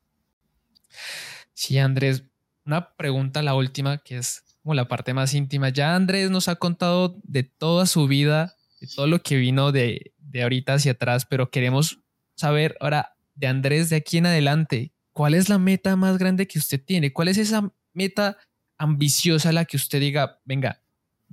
Sí, 1.53 1.79
Andrés, 1.79 2.25
una 2.65 2.95
pregunta, 2.97 3.43
la 3.43 3.55
última, 3.55 3.99
que 3.99 4.19
es 4.19 4.45
como 4.63 4.75
la 4.75 4.89
parte 4.89 5.13
más 5.13 5.35
íntima. 5.35 5.69
Ya 5.69 5.95
Andrés 5.95 6.31
nos 6.31 6.49
ha 6.49 6.57
contado 6.57 7.21
de 7.23 7.43
toda 7.43 7.87
su 7.87 8.07
vida, 8.07 8.57
de 8.81 8.87
todo 8.87 9.07
lo 9.07 9.23
que 9.23 9.37
vino 9.37 9.73
de, 9.73 10.15
de 10.19 10.43
ahorita 10.43 10.75
hacia 10.75 10.93
atrás, 10.93 11.27
pero 11.27 11.51
queremos 11.51 12.01
saber 12.37 12.77
ahora 12.81 13.17
de 13.35 13.47
Andrés 13.47 13.91
de 13.91 13.97
aquí 13.97 14.19
en 14.19 14.27
adelante, 14.27 14.93
¿cuál 15.13 15.35
es 15.35 15.49
la 15.49 15.59
meta 15.59 15.97
más 15.97 16.19
grande 16.19 16.47
que 16.47 16.59
usted 16.59 16.83
tiene? 16.83 17.13
¿Cuál 17.13 17.29
es 17.29 17.39
esa 17.39 17.73
meta 17.93 18.39
ambiciosa 18.79 19.53
la 19.53 19.65
que 19.65 19.77
usted 19.77 20.01
diga, 20.01 20.41
venga, 20.45 20.83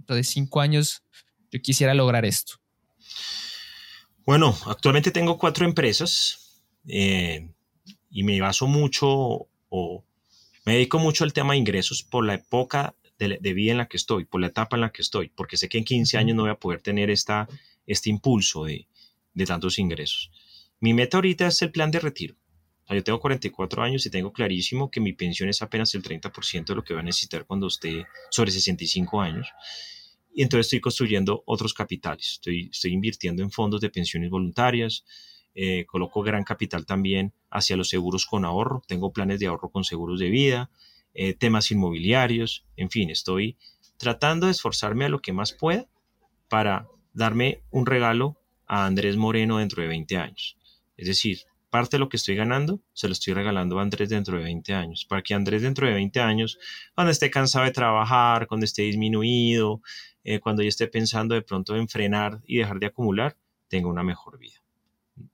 dentro 0.02 0.16
de 0.16 0.24
cinco 0.24 0.62
años 0.62 1.04
yo 1.52 1.62
quisiera 1.62 1.94
lograr 1.94 2.26
esto? 2.26 2.56
Bueno, 4.26 4.58
actualmente 4.66 5.12
tengo 5.12 5.38
cuatro 5.38 5.66
empresas 5.66 6.64
eh, 6.88 7.50
y 8.10 8.24
me 8.24 8.40
baso 8.42 8.68
mucho 8.68 9.48
o 9.70 10.04
me 10.66 10.74
dedico 10.74 11.00
mucho 11.00 11.24
al 11.24 11.34
tema 11.34 11.54
de 11.54 11.60
ingresos 11.60 12.04
por 12.04 12.26
la 12.26 12.36
época 12.36 12.96
de, 13.18 13.54
vida 13.54 13.72
en 13.72 13.78
la 13.78 13.88
que 13.88 13.98
estoy, 13.98 14.26
por 14.26 14.42
la 14.42 14.48
etapa 14.48 14.76
en 14.76 14.82
la 14.82 14.92
que 14.92 15.04
estoy, 15.04 15.30
porque 15.30 15.56
sé 15.56 15.70
que 15.70 15.78
en 15.78 15.84
15 15.84 16.18
años 16.18 16.36
no 16.36 16.44
voy 16.44 16.52
a 16.52 16.60
poder 16.60 16.82
tener 16.82 17.12
esta, 17.12 17.48
este 17.86 18.10
impulso 18.10 18.66
de, 18.66 18.88
de 19.36 19.46
tantos 19.46 19.78
ingresos. 19.78 20.32
Mi 20.80 20.96
meta 20.96 21.18
ahorita 21.18 21.46
es 21.46 21.62
el 21.62 21.72
plan 21.72 21.92
de 21.92 22.00
retiro. 22.00 22.36
Yo 22.96 23.04
tengo 23.04 23.20
44 23.20 23.84
años 23.84 24.06
y 24.06 24.10
tengo 24.10 24.34
clarísimo 24.34 24.90
que 24.90 25.00
mi 25.00 25.14
pensión 25.14 25.50
es 25.50 25.62
apenas 25.62 25.94
el 25.96 26.04
30% 26.04 26.66
de 26.66 26.76
lo 26.76 26.84
que 26.84 26.94
va 26.94 27.00
a 27.00 27.04
necesitar 27.04 27.46
cuando 27.46 27.68
esté 27.68 28.06
sobre 28.30 28.52
65 28.52 29.22
años. 29.22 29.48
Y 30.34 30.44
entonces 30.44 30.68
estoy 30.68 30.80
construyendo 30.80 31.44
otros 31.46 31.74
capitales. 31.74 32.34
Estoy, 32.34 32.70
estoy 32.72 32.94
invirtiendo 32.94 33.44
en 33.44 33.52
fondos 33.52 33.82
de 33.82 33.90
pensiones 33.90 34.30
voluntarias. 34.30 35.06
Eh, 35.54 35.86
coloco 35.86 36.22
gran 36.22 36.44
capital 36.44 36.86
también 36.86 37.34
hacia 37.50 37.76
los 37.76 37.90
seguros 37.90 38.26
con 38.26 38.46
ahorro. 38.46 38.82
Tengo 38.88 39.12
planes 39.12 39.40
de 39.40 39.48
ahorro 39.48 39.70
con 39.70 39.84
seguros 39.84 40.20
de 40.20 40.30
vida, 40.30 40.70
eh, 41.14 41.34
temas 41.34 41.72
inmobiliarios. 41.72 42.66
En 42.78 42.90
fin, 42.90 43.10
estoy 43.10 43.58
tratando 43.98 44.46
de 44.46 44.54
esforzarme 44.54 45.06
a 45.06 45.10
lo 45.10 45.22
que 45.22 45.34
más 45.34 45.52
pueda 45.52 45.88
para 46.48 46.88
darme 47.14 47.62
un 47.70 47.86
regalo 47.86 48.38
a 48.66 48.86
Andrés 48.86 49.18
Moreno 49.18 49.58
dentro 49.58 49.82
de 49.82 49.90
20 49.90 50.18
años. 50.18 50.58
Es 50.96 51.08
decir, 51.08 51.40
parte 51.72 51.96
de 51.96 52.00
lo 52.00 52.10
que 52.10 52.18
estoy 52.18 52.36
ganando 52.36 52.82
se 52.94 53.08
lo 53.08 53.14
estoy 53.14 53.34
regalando 53.34 53.80
a 53.80 53.82
Andrés 53.82 54.10
dentro 54.10 54.38
de 54.38 54.44
20 54.44 54.74
años, 54.74 55.06
para 55.06 55.24
que 55.24 55.34
Andrés 55.34 55.64
dentro 55.64 55.88
de 55.88 55.94
20 55.94 56.20
años, 56.20 56.60
cuando 56.94 57.12
esté 57.12 57.32
cansado 57.32 57.66
de 57.66 57.72
trabajar, 57.72 58.46
cuando 58.46 58.66
esté 58.66 58.84
disminuido, 58.84 59.82
eh, 60.24 60.40
cuando 60.40 60.62
ya 60.62 60.70
esté 60.70 60.88
pensando 60.88 61.34
de 61.34 61.42
pronto 61.42 61.76
en 61.76 61.88
frenar 61.88 62.42
y 62.46 62.58
dejar 62.58 62.80
de 62.80 62.88
acumular, 62.88 63.38
tenga 63.70 63.88
una 63.88 64.04
mejor 64.04 64.38
vida. 64.38 64.62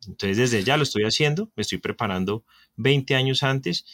Entonces 0.08 0.38
desde 0.38 0.64
ya 0.64 0.78
lo 0.78 0.84
estoy 0.84 1.04
haciendo, 1.04 1.52
me 1.56 1.62
estoy 1.62 1.80
preparando 1.80 2.46
20 2.78 3.16
años 3.16 3.44
antes 3.44 3.86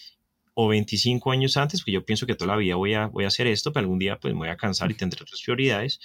o 0.54 0.68
25 0.68 1.32
años 1.32 1.58
antes, 1.58 1.82
porque 1.82 1.94
yo 1.94 2.06
pienso 2.06 2.28
que 2.28 2.36
toda 2.36 2.54
la 2.54 2.58
vida 2.58 2.76
voy 2.76 2.94
a, 2.94 3.08
voy 3.08 3.24
a 3.24 3.30
hacer 3.30 3.48
esto, 3.48 3.74
pero 3.74 3.86
algún 3.86 4.00
día 4.00 4.20
pues 4.20 4.34
me 4.34 4.42
voy 4.42 4.50
a 4.50 4.58
cansar 4.58 4.92
y 4.92 4.96
tendré 4.96 5.24
otras 5.24 5.42
prioridades, 5.42 6.00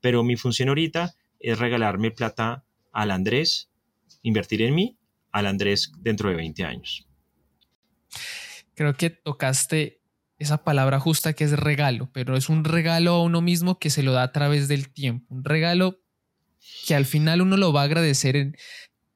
pero 0.00 0.22
mi 0.22 0.36
función 0.36 0.68
ahorita 0.68 1.14
es 1.40 1.58
regalarme 1.58 2.10
plata 2.10 2.64
al 2.92 3.12
Andrés, 3.12 3.70
invertir 4.22 4.60
en 4.62 4.74
mí 4.74 4.97
al 5.32 5.46
Andrés 5.46 5.92
dentro 5.98 6.30
de 6.30 6.36
20 6.36 6.64
años. 6.64 7.06
Creo 8.74 8.94
que 8.94 9.10
tocaste 9.10 10.00
esa 10.38 10.62
palabra 10.62 11.00
justa 11.00 11.32
que 11.32 11.44
es 11.44 11.52
regalo, 11.52 12.10
pero 12.12 12.36
es 12.36 12.48
un 12.48 12.64
regalo 12.64 13.12
a 13.12 13.22
uno 13.22 13.40
mismo 13.40 13.78
que 13.78 13.90
se 13.90 14.02
lo 14.02 14.12
da 14.12 14.22
a 14.22 14.32
través 14.32 14.68
del 14.68 14.90
tiempo, 14.92 15.34
un 15.34 15.44
regalo 15.44 16.00
que 16.86 16.94
al 16.94 17.06
final 17.06 17.42
uno 17.42 17.56
lo 17.56 17.72
va 17.72 17.82
a 17.82 17.84
agradecer 17.84 18.36
en, 18.36 18.56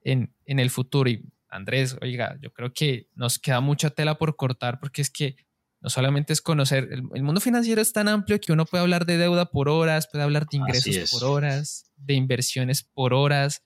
en, 0.05 0.59
el 0.59 0.71
futuro. 0.71 1.09
Y 1.11 1.25
Andrés, 1.49 1.97
oiga, 2.01 2.37
yo 2.41 2.53
creo 2.53 2.73
que 2.73 3.09
nos 3.15 3.39
queda 3.39 3.61
mucha 3.61 3.91
tela 3.91 4.19
por 4.19 4.37
cortar 4.37 4.81
porque 4.81 5.03
es 5.03 5.11
que 5.11 5.37
no 5.81 5.91
solamente 5.91 6.33
es 6.33 6.41
conocer, 6.41 6.89
el, 6.93 7.03
el, 7.15 7.23
mundo 7.23 7.41
financiero 7.41 7.81
es 7.81 7.93
tan 7.93 8.09
amplio 8.09 8.41
que 8.41 8.53
uno 8.53 8.67
puede 8.67 8.83
hablar 8.83 9.05
de 9.05 9.19
deuda 9.19 9.47
por 9.47 9.69
horas, 9.69 10.09
puede 10.11 10.25
hablar 10.25 10.47
de 10.49 10.57
ingresos 10.57 11.11
por 11.11 11.25
horas, 11.25 11.91
de 11.97 12.15
inversiones 12.15 12.83
por 12.83 13.15
horas. 13.15 13.63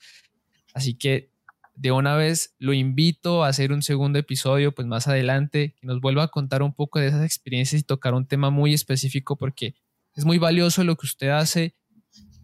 Así 0.73 0.95
que 0.95 1.31
de 1.77 1.93
una 1.93 2.17
vez 2.17 2.55
lo 2.59 2.73
invito 2.73 3.45
a 3.45 3.49
hacer 3.49 3.71
un 3.71 3.83
segundo 3.83 4.19
episodio, 4.19 4.75
pues 4.75 4.89
más 4.89 5.07
adelante, 5.09 5.75
que 5.79 5.87
nos 5.87 6.01
vuelva 6.01 6.25
a 6.25 6.29
contar 6.29 6.63
un 6.63 6.75
poco 6.75 6.99
de 6.99 7.09
esas 7.09 7.25
experiencias 7.25 7.83
y 7.83 7.85
tocar 7.85 8.15
un 8.15 8.27
tema 8.27 8.51
muy 8.51 8.73
específico 8.73 9.37
porque 9.37 9.75
es 10.15 10.25
muy 10.25 10.39
valioso 10.39 10.83
lo 10.85 10.97
que 10.97 11.07
usted 11.07 11.29
hace. 11.29 11.77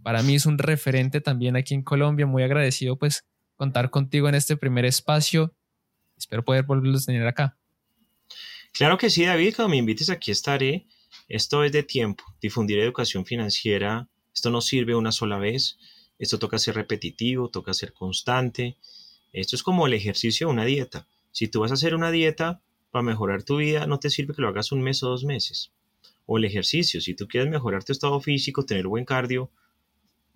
Para 0.03 0.23
mí 0.23 0.35
es 0.35 0.45
un 0.45 0.59
referente 0.59 1.23
también 1.23 1.57
aquí 1.57 1.73
en 1.73 1.83
Colombia, 1.83 2.27
muy 2.27 2.43
agradecido 2.43 2.99
pues 2.99 3.25
contar 3.57 3.89
contigo 3.91 4.29
en 4.29 4.35
este 4.35 4.57
primer 4.57 4.85
espacio. 4.85 5.55
Espero 6.17 6.45
poder 6.45 6.65
volverlos 6.65 7.05
a 7.05 7.07
tener 7.07 7.27
acá. 7.27 7.57
Claro 8.75 8.99
que 8.99 9.09
sí, 9.09 9.25
David, 9.25 9.55
cuando 9.57 9.71
me 9.71 9.77
invites 9.79 10.11
aquí 10.11 10.31
estaré. 10.31 10.87
Esto 11.29 11.65
es 11.65 11.73
de 11.73 11.83
tiempo, 11.83 12.25
difundir 12.41 12.79
educación 12.81 13.25
financiera. 13.25 14.09
Esto 14.35 14.51
no 14.51 14.61
sirve 14.61 14.95
una 14.95 15.11
sola 15.11 15.39
vez. 15.39 15.79
Esto 16.19 16.39
toca 16.39 16.59
ser 16.59 16.75
repetitivo, 16.75 17.49
toca 17.49 17.73
ser 17.73 17.95
constante 17.95 18.77
esto 19.33 19.57
es 19.57 19.63
como 19.63 19.87
el 19.87 19.95
ejercicio 19.95 20.47
de 20.47 20.53
una 20.53 20.65
dieta. 20.65 21.07
Si 21.31 21.49
tú 21.49 21.61
vas 21.61 21.71
a 21.71 21.75
hacer 21.75 21.95
una 21.95 22.11
dieta 22.11 22.61
para 22.91 23.03
mejorar 23.03 23.43
tu 23.43 23.57
vida, 23.57 23.87
no 23.87 23.99
te 23.99 24.11
sirve 24.11 24.35
que 24.35 24.43
lo 24.43 24.49
hagas 24.49 24.73
un 24.73 24.83
mes 24.83 25.03
o 25.03 25.09
dos 25.09 25.25
meses. 25.25 25.73
O 26.27 26.37
el 26.37 26.45
ejercicio, 26.45 27.01
si 27.01 27.15
tú 27.15 27.27
quieres 27.27 27.51
mejorar 27.51 27.83
tu 27.83 27.93
estado 27.93 28.21
físico, 28.21 28.67
tener 28.67 28.87
buen 28.87 29.07
cardio, 29.07 29.51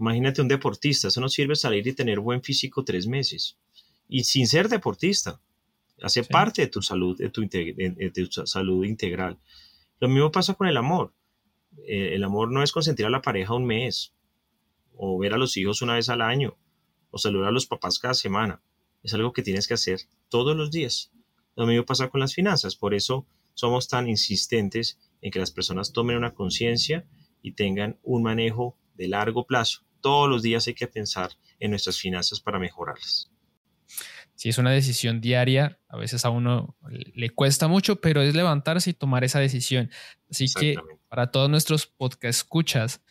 imagínate 0.01 0.41
un 0.41 0.49
deportista, 0.49 1.09
eso 1.09 1.21
no 1.21 1.29
sirve 1.29 1.55
salir 1.57 1.87
y 1.87 1.93
tener 1.93 2.21
buen 2.21 2.43
físico 2.43 2.85
tres 2.85 3.07
meses. 3.07 3.59
Y 4.09 4.25
sin 4.25 4.47
ser 4.47 4.69
deportista, 4.69 5.41
hace 6.01 6.25
parte 6.25 6.63
de 6.63 6.69
tu 6.69 6.81
salud, 6.81 7.19
de 7.19 7.29
tu, 7.29 8.47
salud 8.47 8.85
integral. 8.85 9.39
Lo 10.01 10.09
mismo 10.09 10.33
pasa 10.33 10.55
con 10.55 10.69
el 10.69 10.77
amor. 10.77 11.13
Eh, 11.87 12.15
el 12.15 12.25
amor 12.25 12.51
no 12.51 12.63
es 12.63 12.73
consentir 12.73 13.05
a 13.05 13.11
la 13.11 13.21
pareja 13.21 13.55
un 13.55 13.67
mes, 13.67 14.15
o 14.97 15.19
ver 15.19 15.35
a 15.35 15.39
los 15.39 15.55
hijos 15.59 15.83
una 15.83 15.95
vez 15.95 16.09
al 16.09 16.23
año, 16.23 16.57
o 17.11 17.19
saludar 17.19 17.51
a 17.51 17.53
los 17.53 17.67
papás 17.67 17.99
cada 17.99 18.15
semana 18.15 18.63
es 19.03 19.15
algo 19.15 19.33
que 19.33 19.43
tienes 19.43 19.67
que 19.67 19.75
hacer 19.75 20.01
todos 20.29 20.57
los 20.57 20.71
días. 20.71 21.13
Lo 21.55 21.67
mismo 21.67 21.85
pasa 21.85 22.09
con 22.09 22.21
las 22.21 22.35
finanzas, 22.35 22.77
por 22.77 22.95
eso 22.95 23.27
somos 23.55 23.89
tan 23.89 24.09
insistentes 24.09 24.99
en 25.23 25.31
que 25.31 25.39
las 25.39 25.51
personas 25.51 25.93
tomen 25.93 26.17
una 26.17 26.35
conciencia 26.35 27.07
y 27.43 27.53
tengan 27.53 27.99
un 28.03 28.23
manejo 28.23 28.77
de 28.95 29.09
largo 29.09 29.47
plazo. 29.47 29.83
Todos 30.01 30.29
los 30.29 30.43
días 30.43 30.67
hay 30.67 30.75
que 30.75 30.87
pensar 30.87 31.31
en 31.59 31.71
nuestras 31.71 31.99
finanzas 31.99 32.41
para 32.41 32.59
mejorarlas. 32.59 33.31
Si 34.35 34.51
es 34.51 34.59
una 34.59 34.71
decisión 34.71 35.23
diaria, 35.23 35.81
a 35.89 35.97
veces 35.97 36.27
a 36.27 36.31
uno 36.31 36.77
le 36.91 37.31
cuesta 37.31 37.69
mucho, 37.69 38.01
pero 38.03 38.21
es 38.21 38.35
levantarse 38.35 38.91
y 38.91 38.93
tomar 38.93 39.25
esa 39.25 39.41
decisión. 39.41 39.91
Así 40.31 40.47
que 40.53 40.77
para 41.09 41.31
todos 41.31 41.49
nuestros 41.49 41.87
podcast 41.87 42.39
escuchas, 42.39 43.03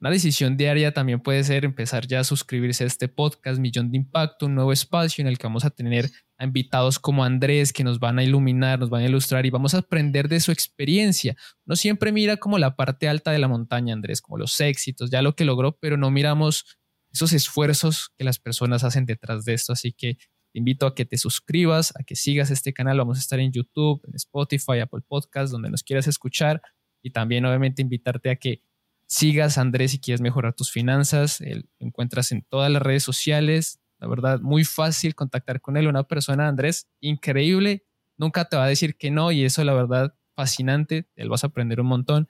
una 0.00 0.10
decisión 0.10 0.56
diaria 0.56 0.94
también 0.94 1.20
puede 1.20 1.44
ser 1.44 1.66
empezar 1.66 2.06
ya 2.06 2.20
a 2.20 2.24
suscribirse 2.24 2.84
a 2.84 2.86
este 2.86 3.08
podcast 3.08 3.60
Millón 3.60 3.90
de 3.90 3.98
Impacto, 3.98 4.46
un 4.46 4.54
nuevo 4.54 4.72
espacio 4.72 5.20
en 5.20 5.28
el 5.28 5.36
que 5.36 5.46
vamos 5.46 5.66
a 5.66 5.70
tener 5.70 6.10
a 6.38 6.44
invitados 6.44 6.98
como 6.98 7.22
Andrés 7.22 7.70
que 7.74 7.84
nos 7.84 8.00
van 8.00 8.18
a 8.18 8.24
iluminar, 8.24 8.78
nos 8.78 8.88
van 8.88 9.02
a 9.02 9.06
ilustrar 9.06 9.44
y 9.44 9.50
vamos 9.50 9.74
a 9.74 9.78
aprender 9.78 10.28
de 10.28 10.40
su 10.40 10.52
experiencia. 10.52 11.36
No 11.66 11.76
siempre 11.76 12.12
mira 12.12 12.38
como 12.38 12.58
la 12.58 12.76
parte 12.76 13.08
alta 13.08 13.30
de 13.30 13.38
la 13.38 13.48
montaña, 13.48 13.92
Andrés, 13.92 14.22
como 14.22 14.38
los 14.38 14.58
éxitos, 14.60 15.10
ya 15.10 15.20
lo 15.20 15.34
que 15.36 15.44
logró, 15.44 15.76
pero 15.78 15.98
no 15.98 16.10
miramos 16.10 16.78
esos 17.12 17.34
esfuerzos 17.34 18.10
que 18.16 18.24
las 18.24 18.38
personas 18.38 18.84
hacen 18.84 19.04
detrás 19.04 19.44
de 19.44 19.52
esto. 19.52 19.74
Así 19.74 19.92
que 19.92 20.14
te 20.14 20.58
invito 20.58 20.86
a 20.86 20.94
que 20.94 21.04
te 21.04 21.18
suscribas, 21.18 21.92
a 21.94 22.04
que 22.04 22.16
sigas 22.16 22.50
este 22.50 22.72
canal. 22.72 22.96
Vamos 22.96 23.18
a 23.18 23.20
estar 23.20 23.38
en 23.38 23.52
YouTube, 23.52 24.00
en 24.08 24.14
Spotify, 24.14 24.78
Apple 24.80 25.02
Podcast, 25.06 25.52
donde 25.52 25.68
nos 25.68 25.82
quieras 25.82 26.06
escuchar. 26.06 26.62
Y 27.02 27.10
también 27.10 27.44
obviamente 27.44 27.82
invitarte 27.82 28.30
a 28.30 28.36
que 28.36 28.62
sigas 29.10 29.58
a 29.58 29.62
Andrés 29.62 29.90
si 29.90 29.98
quieres 29.98 30.20
mejorar 30.20 30.54
tus 30.54 30.70
finanzas. 30.70 31.40
lo 31.40 31.62
encuentras 31.80 32.30
en 32.30 32.42
todas 32.48 32.70
las 32.70 32.80
redes 32.80 33.02
sociales. 33.02 33.80
La 33.98 34.06
verdad, 34.06 34.40
muy 34.40 34.64
fácil 34.64 35.14
contactar 35.14 35.60
con 35.60 35.76
él. 35.76 35.88
Una 35.88 36.04
persona, 36.04 36.46
Andrés, 36.46 36.86
increíble, 37.00 37.84
nunca 38.16 38.44
te 38.46 38.56
va 38.56 38.64
a 38.64 38.68
decir 38.68 38.96
que 38.96 39.10
no 39.10 39.32
y 39.32 39.44
eso 39.44 39.64
la 39.64 39.74
verdad 39.74 40.14
fascinante, 40.36 41.06
él 41.16 41.28
vas 41.28 41.42
a 41.42 41.48
aprender 41.48 41.80
un 41.80 41.88
montón. 41.88 42.28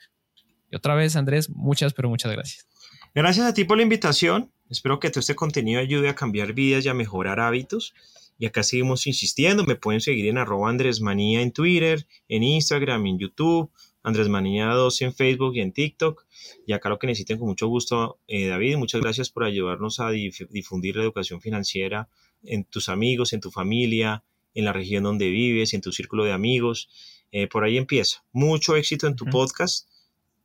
Y 0.71 0.77
otra 0.77 0.95
vez, 0.95 1.17
Andrés, 1.17 1.51
muchas, 1.51 1.93
pero 1.93 2.09
muchas 2.09 2.33
gracias. 2.33 2.67
Gracias 3.15 3.47
a 3.47 3.53
ti 3.53 3.65
por 3.65 3.77
la 3.77 3.83
invitación. 3.83 4.51
Espero 4.71 5.01
que 5.01 5.11
todo 5.11 5.21
este 5.21 5.35
contenido 5.35 5.81
ayude 5.81 6.09
a 6.09 6.15
cambiar 6.15 6.55
vidas 6.55 6.87
y 6.87 6.89
a 6.89 6.95
mejorar 6.95 7.41
hábitos. 7.41 7.93
Y 8.39 8.47
acá 8.47 8.63
seguimos 8.63 9.07
insistiendo. 9.07 9.65
Me 9.65 9.77
pueden 9.77 10.01
seguir 10.01 10.29
en 10.29 10.39
arroba 10.39 10.71
Andrés 10.71 11.03
Manía 11.03 11.43
en 11.43 11.53
Twitter, 11.53 12.07
en 12.29 12.43
Instagram, 12.43 13.05
en 13.07 13.19
YouTube, 13.19 13.71
Andrés 14.03 14.29
Manía 14.29 14.67
2 14.67 15.03
en 15.03 15.15
Facebook 15.15 15.57
y 15.57 15.61
en 15.61 15.73
TikTok. 15.73 16.25
Y 16.67 16.73
acá 16.73 16.89
lo 16.89 16.99
que 16.99 17.07
necesiten 17.07 17.39
con 17.39 17.49
mucho 17.49 17.69
gusto, 17.69 18.19
eh, 18.27 18.47
David. 18.47 18.77
Muchas 18.77 19.01
gracias 19.01 19.31
por 19.31 19.45
ayudarnos 19.45 20.01
a 20.01 20.11
difundir 20.11 20.97
la 20.97 21.03
educación 21.03 21.41
financiera 21.41 22.09
en 22.43 22.65
tus 22.65 22.89
amigos, 22.89 23.33
en 23.33 23.41
tu 23.41 23.51
familia, 23.51 24.25
en 24.55 24.65
la 24.65 24.73
región 24.73 25.05
donde 25.05 25.29
vives, 25.31 25.75
en 25.75 25.81
tu 25.81 25.93
círculo 25.93 26.25
de 26.25 26.33
amigos. 26.33 26.89
Eh, 27.33 27.47
por 27.47 27.65
ahí 27.65 27.77
empieza. 27.77 28.25
Mucho 28.33 28.77
éxito 28.77 29.07
en 29.07 29.17
tu 29.17 29.27
podcast. 29.27 29.89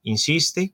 Insiste, 0.04 0.74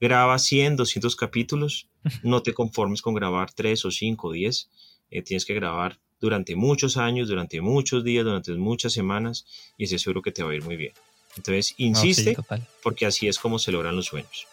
graba 0.00 0.38
100, 0.38 0.76
200 0.76 1.16
capítulos. 1.16 1.88
No 2.24 2.42
te 2.42 2.52
conformes 2.52 3.00
con 3.00 3.14
grabar 3.14 3.52
3 3.52 3.84
o 3.84 3.90
5 3.92 4.26
o 4.26 4.32
10. 4.32 4.70
Eh, 5.10 5.22
tienes 5.22 5.44
que 5.44 5.54
grabar 5.54 6.00
durante 6.20 6.56
muchos 6.56 6.96
años, 6.96 7.28
durante 7.28 7.60
muchos 7.60 8.02
días, 8.02 8.24
durante 8.24 8.52
muchas 8.54 8.92
semanas 8.92 9.46
y 9.76 9.84
estoy 9.84 9.98
seguro 9.98 10.22
que 10.22 10.32
te 10.32 10.42
va 10.42 10.50
a 10.52 10.54
ir 10.54 10.64
muy 10.64 10.76
bien. 10.76 10.92
Entonces, 11.36 11.74
insiste, 11.78 12.36
porque 12.82 13.06
así 13.06 13.28
es 13.28 13.38
como 13.38 13.58
se 13.58 13.72
logran 13.72 13.96
los 13.96 14.06
sueños. 14.06 14.46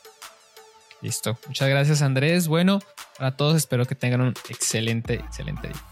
Listo. 1.01 1.37
Muchas 1.47 1.69
gracias, 1.69 2.01
Andrés. 2.01 2.47
Bueno, 2.47 2.79
para 3.17 3.35
todos 3.37 3.55
espero 3.55 3.85
que 3.85 3.95
tengan 3.95 4.21
un 4.21 4.33
excelente, 4.49 5.15
excelente 5.15 5.69
día. 5.69 5.83